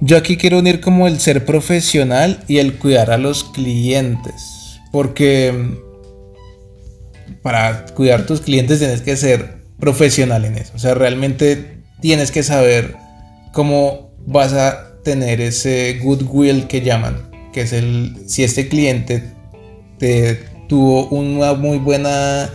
yo 0.01 0.17
aquí 0.17 0.37
quiero 0.37 0.61
unir 0.61 0.81
como 0.81 1.09
el 1.09 1.19
ser 1.19 1.45
profesional 1.45 2.45
y 2.47 2.59
el 2.59 2.79
cuidar 2.79 3.11
a 3.11 3.19
los 3.19 3.43
clientes. 3.43 4.79
Porque 4.93 5.53
para 7.43 7.87
cuidar 7.87 8.21
a 8.21 8.27
tus 8.27 8.41
clientes 8.41 8.79
tienes 8.79 9.03
que 9.03 9.17
ser 9.17 9.59
profesional 9.81 10.45
en 10.45 10.57
eso. 10.57 10.73
O 10.77 10.79
sea, 10.79 10.95
realmente 10.95 11.83
tienes 12.01 12.31
que 12.31 12.45
saber 12.45 12.95
cómo 13.53 14.13
vas 14.27 14.53
a 14.53 15.01
tener 15.03 15.41
ese 15.41 15.99
goodwill 16.03 16.69
que 16.69 16.83
llaman. 16.83 17.31
Que 17.53 17.63
es 17.63 17.73
el, 17.73 18.17
si 18.29 18.45
este 18.45 18.69
cliente 18.69 19.38
tuvo 20.69 21.09
una 21.09 21.55
muy 21.55 21.79
buena 21.79 22.51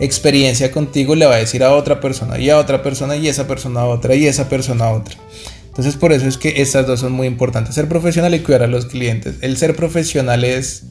experiencia 0.00 0.70
contigo, 0.72 1.14
le 1.14 1.26
va 1.26 1.34
a 1.34 1.38
decir 1.38 1.62
a 1.62 1.72
otra 1.72 2.00
persona 2.00 2.38
y 2.38 2.50
a 2.50 2.58
otra 2.58 2.82
persona 2.82 3.16
y 3.16 3.28
esa 3.28 3.46
persona 3.46 3.80
a 3.80 3.86
otra 3.86 4.14
y 4.14 4.26
esa 4.26 4.48
persona 4.48 4.86
a 4.86 4.92
otra. 4.92 5.16
Entonces 5.66 5.96
por 5.96 6.12
eso 6.12 6.26
es 6.26 6.36
que 6.36 6.60
estas 6.60 6.86
dos 6.86 7.00
son 7.00 7.12
muy 7.12 7.26
importantes, 7.26 7.74
ser 7.74 7.88
profesional 7.88 8.34
y 8.34 8.40
cuidar 8.40 8.62
a 8.62 8.66
los 8.66 8.86
clientes. 8.86 9.36
El 9.40 9.56
ser 9.56 9.76
profesional 9.76 10.44
es 10.44 10.84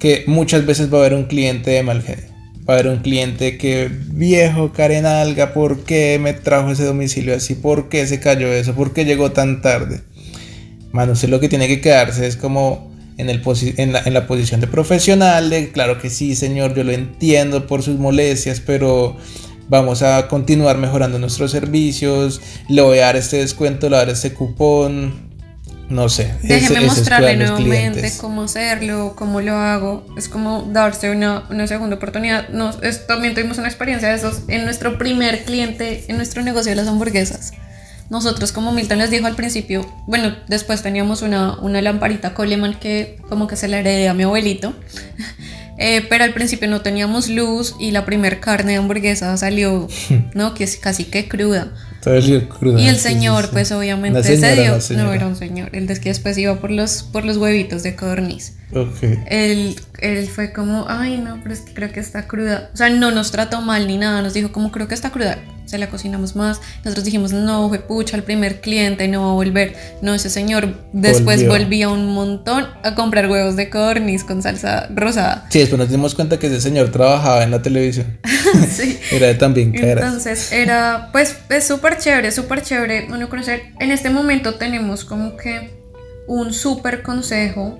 que 0.00 0.24
muchas 0.26 0.66
veces 0.66 0.92
va 0.92 0.98
a 0.98 1.00
haber 1.02 1.14
un 1.14 1.24
cliente 1.24 1.70
de 1.70 1.82
mal 1.82 2.02
genio. 2.02 2.24
Va 2.68 2.74
a 2.74 2.78
haber 2.78 2.92
un 2.92 2.98
cliente 2.98 3.58
que, 3.58 3.90
viejo 3.90 4.72
Karen 4.72 5.04
Alga, 5.04 5.52
¿por 5.52 5.80
qué 5.84 6.18
me 6.20 6.32
trajo 6.32 6.70
ese 6.70 6.84
domicilio 6.84 7.34
así? 7.34 7.54
¿Por 7.54 7.88
qué 7.88 8.06
se 8.06 8.20
cayó 8.20 8.52
eso? 8.52 8.74
¿Por 8.74 8.92
qué 8.92 9.04
llegó 9.04 9.32
tan 9.32 9.62
tarde? 9.62 10.00
Mano, 10.92 11.12
usted 11.12 11.28
lo 11.28 11.40
que 11.40 11.48
tiene 11.48 11.68
que 11.68 11.80
quedarse 11.80 12.26
es 12.26 12.36
como 12.36 12.91
en, 13.16 13.30
el 13.30 13.42
en, 13.76 13.92
la, 13.92 14.02
en 14.04 14.14
la 14.14 14.26
posición 14.26 14.60
de 14.60 14.66
profesional, 14.66 15.50
de 15.50 15.70
claro 15.70 16.00
que 16.00 16.10
sí, 16.10 16.34
señor, 16.34 16.74
yo 16.74 16.84
lo 16.84 16.92
entiendo 16.92 17.66
por 17.66 17.82
sus 17.82 17.98
molestias, 17.98 18.60
pero 18.60 19.16
vamos 19.68 20.02
a 20.02 20.28
continuar 20.28 20.78
mejorando 20.78 21.18
nuestros 21.18 21.50
servicios, 21.50 22.40
le 22.68 22.82
voy 22.82 22.98
a 22.98 23.06
dar 23.06 23.16
este 23.16 23.38
descuento, 23.38 23.86
le 23.86 23.96
voy 23.96 24.02
a 24.02 24.06
dar 24.06 24.14
este 24.14 24.32
cupón, 24.32 25.32
no 25.92 26.08
sé. 26.08 26.34
Déjeme 26.42 26.86
mostrarle 26.86 27.36
nuevamente 27.36 28.12
cómo 28.18 28.44
hacerlo, 28.44 29.14
cómo 29.16 29.40
lo 29.40 29.54
hago. 29.54 30.06
Es 30.16 30.28
como 30.28 30.62
darse 30.62 31.10
una, 31.10 31.44
una 31.50 31.66
segunda 31.66 31.96
oportunidad. 31.96 32.48
Nos, 32.48 32.80
también 33.06 33.34
tuvimos 33.34 33.58
una 33.58 33.68
experiencia 33.68 34.08
de 34.08 34.14
esos 34.14 34.42
en 34.48 34.64
nuestro 34.64 34.96
primer 34.96 35.44
cliente, 35.44 36.06
en 36.08 36.16
nuestro 36.16 36.42
negocio 36.42 36.70
de 36.70 36.76
las 36.76 36.88
hamburguesas. 36.88 37.52
Nosotros, 38.10 38.52
como 38.52 38.72
Milton 38.72 38.98
les 38.98 39.10
dijo 39.10 39.26
al 39.26 39.34
principio, 39.34 39.86
bueno, 40.06 40.36
después 40.48 40.82
teníamos 40.82 41.22
una, 41.22 41.58
una 41.60 41.80
lamparita 41.80 42.34
Coleman 42.34 42.78
que 42.78 43.18
como 43.28 43.46
que 43.46 43.56
se 43.56 43.68
la 43.68 43.80
heredé 43.80 44.08
a 44.08 44.14
mi 44.14 44.24
abuelito. 44.24 44.74
Eh, 45.78 46.06
pero 46.08 46.22
al 46.22 46.32
principio 46.32 46.68
no 46.68 46.80
teníamos 46.80 47.28
luz 47.28 47.74
y 47.80 47.90
la 47.90 48.04
primer 48.04 48.38
carne 48.38 48.72
de 48.72 48.78
hamburguesa 48.78 49.36
salió, 49.36 49.88
¿no? 50.34 50.54
Que 50.54 50.62
es 50.62 50.76
casi 50.76 51.04
que 51.06 51.26
cruda. 51.26 51.72
Y 52.78 52.86
el 52.88 52.98
señor, 52.98 53.50
pues 53.50 53.72
obviamente 53.72 54.22
se 54.22 54.54
dio. 54.54 54.78
No, 54.96 55.12
era 55.12 55.26
un 55.26 55.34
señor. 55.34 55.70
El 55.72 55.86
de 55.86 55.98
que 55.98 56.10
después 56.10 56.36
iba 56.38 56.60
por 56.60 56.70
los, 56.70 57.02
por 57.02 57.24
los 57.24 57.36
huevitos 57.36 57.82
de 57.82 57.96
codorniz. 57.96 58.54
Él, 59.28 59.76
él 60.00 60.28
fue 60.28 60.52
como, 60.52 60.86
ay, 60.88 61.18
no, 61.18 61.40
pero 61.42 61.54
es 61.54 61.60
que 61.60 61.74
creo 61.74 61.92
que 61.92 62.00
está 62.00 62.26
cruda. 62.26 62.70
O 62.74 62.76
sea, 62.76 62.90
no 62.90 63.10
nos 63.10 63.32
trató 63.32 63.60
mal 63.60 63.86
ni 63.86 63.98
nada. 63.98 64.22
Nos 64.22 64.34
dijo, 64.34 64.52
como 64.52 64.70
creo 64.72 64.88
que 64.88 64.94
está 64.94 65.10
cruda 65.10 65.38
se 65.72 65.78
la 65.78 65.88
cocinamos 65.88 66.36
más. 66.36 66.60
Nosotros 66.84 67.06
dijimos, 67.06 67.32
no, 67.32 67.70
fue 67.70 67.78
pucha, 67.78 68.14
el 68.14 68.22
primer 68.24 68.60
cliente 68.60 69.08
no 69.08 69.22
va 69.22 69.30
a 69.30 69.32
volver. 69.32 69.74
No, 70.02 70.12
ese 70.12 70.28
señor 70.28 70.74
después 70.92 71.48
volvía 71.48 71.88
un 71.88 72.12
montón 72.12 72.66
a 72.82 72.94
comprar 72.94 73.30
huevos 73.30 73.56
de 73.56 73.70
cornis 73.70 74.22
con 74.22 74.42
salsa 74.42 74.88
rosada. 74.94 75.46
Sí, 75.48 75.60
después 75.60 75.78
nos 75.78 75.88
dimos 75.88 76.14
cuenta 76.14 76.38
que 76.38 76.48
ese 76.48 76.60
señor 76.60 76.90
trabajaba 76.90 77.42
en 77.42 77.52
la 77.52 77.62
televisión. 77.62 78.18
sí. 78.70 79.00
era 79.12 79.28
de 79.28 79.34
también 79.34 79.72
caras. 79.72 80.04
Entonces, 80.04 80.52
era, 80.52 81.08
pues, 81.10 81.38
es 81.48 81.66
súper 81.66 81.96
chévere, 81.96 82.30
súper 82.32 82.60
chévere 82.60 83.06
uno 83.08 83.30
conocer. 83.30 83.62
En 83.80 83.92
este 83.92 84.10
momento 84.10 84.56
tenemos 84.56 85.06
como 85.06 85.38
que 85.38 85.70
un 86.28 86.52
súper 86.52 87.02
consejo 87.02 87.78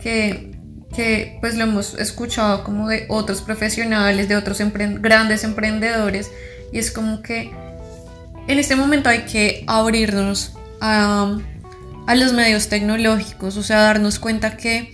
que 0.00 0.48
que 0.94 1.38
pues 1.40 1.54
lo 1.54 1.62
hemos 1.62 1.94
escuchado 1.94 2.64
como 2.64 2.88
de 2.88 3.06
otros 3.08 3.42
profesionales, 3.42 4.28
de 4.28 4.34
otros 4.34 4.60
grandes 5.00 5.44
emprendedores 5.44 6.32
y 6.72 6.78
es 6.78 6.90
como 6.90 7.22
que 7.22 7.50
en 8.48 8.58
este 8.58 8.76
momento 8.76 9.08
hay 9.08 9.20
que 9.20 9.64
abrirnos 9.66 10.52
a, 10.80 11.38
los 12.14 12.32
medios 12.32 12.68
tecnológicos, 12.68 13.56
o 13.56 13.62
sea, 13.62 13.80
darnos 13.82 14.18
cuenta 14.18 14.56
que 14.56 14.92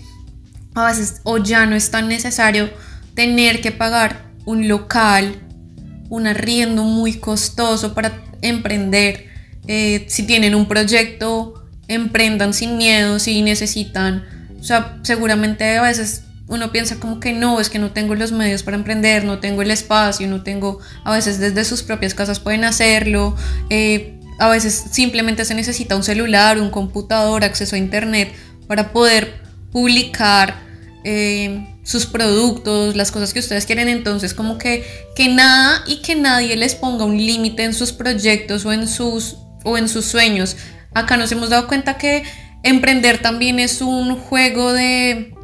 a 0.75 0.87
veces 0.87 1.23
o 1.25 1.39
ya 1.39 1.65
no 1.65 1.75
es 1.75 1.91
tan 1.91 2.09
necesario 2.09 2.69
tener 3.15 3.63
que 3.63 3.73
pagar 3.73 4.27
un 4.45 4.69
local, 4.69 5.35
un 6.11 6.27
arriendo 6.27 6.85
muy 6.85 7.15
costoso 7.15 7.95
para 7.95 8.23
emprender. 8.43 9.29
Eh, 9.67 10.05
si 10.09 10.25
tienen 10.25 10.55
un 10.55 10.69
proyecto, 10.69 11.67
emprendan 11.89 12.53
sin 12.53 12.77
miedo, 12.77 13.19
si 13.19 13.41
necesitan. 13.41 14.27
O 14.61 14.63
sea, 14.63 14.99
seguramente 15.03 15.79
a 15.79 15.83
veces 15.83 16.25
uno 16.49 16.71
piensa 16.71 17.01
como 17.01 17.19
que 17.19 17.33
no, 17.33 17.61
es 17.61 17.71
que 17.71 17.79
no 17.79 17.91
tengo 17.91 18.15
los 18.15 18.33
medios 18.33 18.63
para 18.63 18.77
emprender, 18.77 19.25
no 19.25 19.41
tengo 19.41 19.63
el 19.63 19.71
espacio, 19.71 20.29
no 20.29 20.43
tengo, 20.43 20.79
a 21.05 21.13
veces 21.13 21.39
desde 21.39 21.65
sus 21.65 21.83
propias 21.83 22.15
casas 22.15 22.39
pueden 22.39 22.65
hacerlo, 22.65 23.35
eh, 23.69 24.21
a 24.39 24.49
veces 24.49 24.85
simplemente 24.91 25.45
se 25.45 25.55
necesita 25.55 25.97
un 25.97 26.05
celular, 26.05 26.61
un 26.61 26.71
computador, 26.71 27.43
acceso 27.43 27.75
a 27.75 27.79
internet 27.79 28.33
para 28.69 28.93
poder 28.93 29.41
publicar 29.73 30.63
eh, 31.05 31.67
sus 31.83 32.07
productos, 32.07 32.97
las 32.97 33.11
cosas 33.11 33.33
que 33.33 33.41
ustedes 33.41 33.67
quieren, 33.67 33.89
entonces 33.89 34.35
como 34.35 34.59
que, 34.59 34.85
que 35.15 35.29
nada 35.29 35.83
y 35.87 36.03
que 36.03 36.15
nadie 36.15 36.57
les 36.57 36.75
ponga 36.75 37.05
un 37.05 37.17
límite 37.17 37.65
en 37.65 37.75
sus 37.75 37.93
proyectos 37.93 38.65
o 38.65 38.73
en 38.73 38.87
sus, 38.87 39.37
o 39.65 39.79
en 39.79 39.89
sus 39.89 40.05
sueños. 40.05 40.57
Acá 40.95 41.17
nos 41.17 41.31
hemos 41.33 41.51
dado 41.51 41.67
cuenta 41.67 41.97
que 41.97 42.25
emprender 42.63 43.19
también 43.19 43.59
es 43.59 43.81
un 43.81 44.17
juego 44.17 44.73
de 44.73 45.36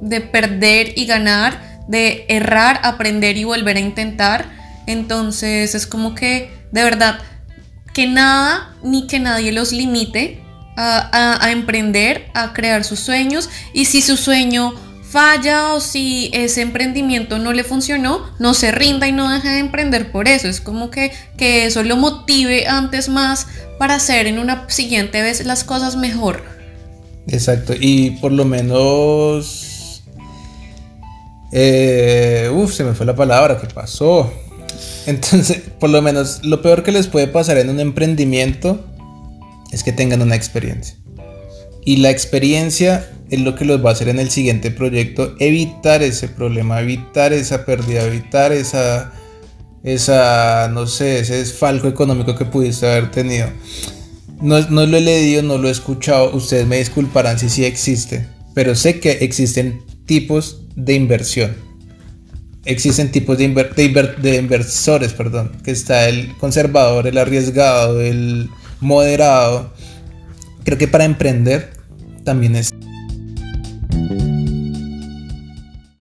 de 0.00 0.20
perder 0.20 0.92
y 0.96 1.06
ganar, 1.06 1.82
de 1.88 2.24
errar, 2.28 2.80
aprender 2.82 3.36
y 3.36 3.44
volver 3.44 3.76
a 3.76 3.80
intentar. 3.80 4.46
Entonces 4.86 5.74
es 5.74 5.86
como 5.86 6.14
que, 6.14 6.50
de 6.72 6.82
verdad, 6.82 7.18
que 7.94 8.06
nada 8.06 8.74
ni 8.82 9.06
que 9.06 9.18
nadie 9.18 9.52
los 9.52 9.72
limite 9.72 10.40
a, 10.76 11.50
emprender, 11.50 12.30
a 12.34 12.52
crear 12.52 12.84
sus 12.84 13.00
sueños. 13.00 13.50
Y 13.72 13.86
si 13.86 14.02
su 14.02 14.16
sueño 14.16 14.74
falla 15.02 15.74
o 15.74 15.80
si 15.80 16.30
ese 16.32 16.60
emprendimiento 16.60 17.38
no 17.38 17.52
le 17.52 17.64
funcionó, 17.64 18.30
no 18.38 18.54
se 18.54 18.70
rinda 18.70 19.08
y 19.08 19.12
no 19.12 19.30
deje 19.30 19.48
de 19.48 19.58
emprender 19.58 20.12
por 20.12 20.28
eso. 20.28 20.48
Es 20.48 20.60
como 20.60 20.90
que, 20.90 21.12
que 21.36 21.66
eso 21.66 21.82
lo 21.82 21.96
motive 21.96 22.68
antes 22.68 23.08
más 23.08 23.46
para 23.78 23.96
hacer 23.96 24.26
en 24.26 24.38
una 24.38 24.68
siguiente 24.68 25.22
vez 25.22 25.44
las 25.44 25.64
cosas 25.64 25.96
mejor. 25.96 26.44
Exacto, 27.26 27.74
y 27.78 28.12
por 28.22 28.32
lo 28.32 28.44
menos 28.44 29.67
eh, 31.52 32.50
uf, 32.52 32.74
se 32.74 32.84
me 32.84 32.94
fue 32.94 33.06
la 33.06 33.14
palabra, 33.14 33.58
¿qué 33.58 33.66
pasó? 33.66 34.30
Entonces, 35.06 35.62
por 35.78 35.90
lo 35.90 36.02
menos, 36.02 36.44
lo 36.44 36.60
peor 36.62 36.82
que 36.82 36.92
les 36.92 37.06
puede 37.06 37.28
pasar 37.28 37.58
en 37.58 37.70
un 37.70 37.80
emprendimiento 37.80 38.84
es 39.72 39.82
que 39.82 39.92
tengan 39.92 40.22
una 40.22 40.34
experiencia. 40.34 40.96
Y 41.84 41.96
la 41.96 42.10
experiencia 42.10 43.08
es 43.30 43.40
lo 43.40 43.54
que 43.54 43.64
los 43.64 43.84
va 43.84 43.90
a 43.90 43.92
hacer 43.92 44.08
en 44.08 44.18
el 44.18 44.30
siguiente 44.30 44.70
proyecto, 44.70 45.34
evitar 45.38 46.02
ese 46.02 46.28
problema, 46.28 46.80
evitar 46.80 47.32
esa 47.32 47.64
pérdida, 47.64 48.04
evitar 48.04 48.52
esa, 48.52 49.12
esa, 49.82 50.68
no 50.68 50.86
sé, 50.86 51.20
ese 51.20 51.36
desfalco 51.36 51.88
económico 51.88 52.34
que 52.34 52.44
pudiste 52.44 52.86
haber 52.86 53.10
tenido. 53.10 53.48
No, 54.40 54.60
no 54.68 54.86
lo 54.86 54.96
he 54.96 55.00
leído, 55.00 55.42
no 55.42 55.58
lo 55.58 55.68
he 55.68 55.72
escuchado, 55.72 56.34
ustedes 56.34 56.66
me 56.66 56.78
disculparán 56.78 57.38
si 57.38 57.48
sí 57.48 57.64
existe, 57.64 58.28
pero 58.54 58.74
sé 58.74 59.00
que 59.00 59.12
existen 59.22 59.82
tipos 60.06 60.67
de 60.78 60.94
inversión. 60.94 61.56
Existen 62.64 63.10
tipos 63.10 63.36
de, 63.38 63.44
inversores, 63.44 65.12
perdón, 65.12 65.52
que 65.64 65.72
está 65.72 66.08
el 66.08 66.36
conservador, 66.36 67.06
el 67.06 67.18
arriesgado, 67.18 68.00
el 68.00 68.48
moderado. 68.80 69.72
Creo 70.64 70.78
que 70.78 70.86
para 70.86 71.04
emprender 71.04 71.70
también 72.24 72.56
es 72.56 72.70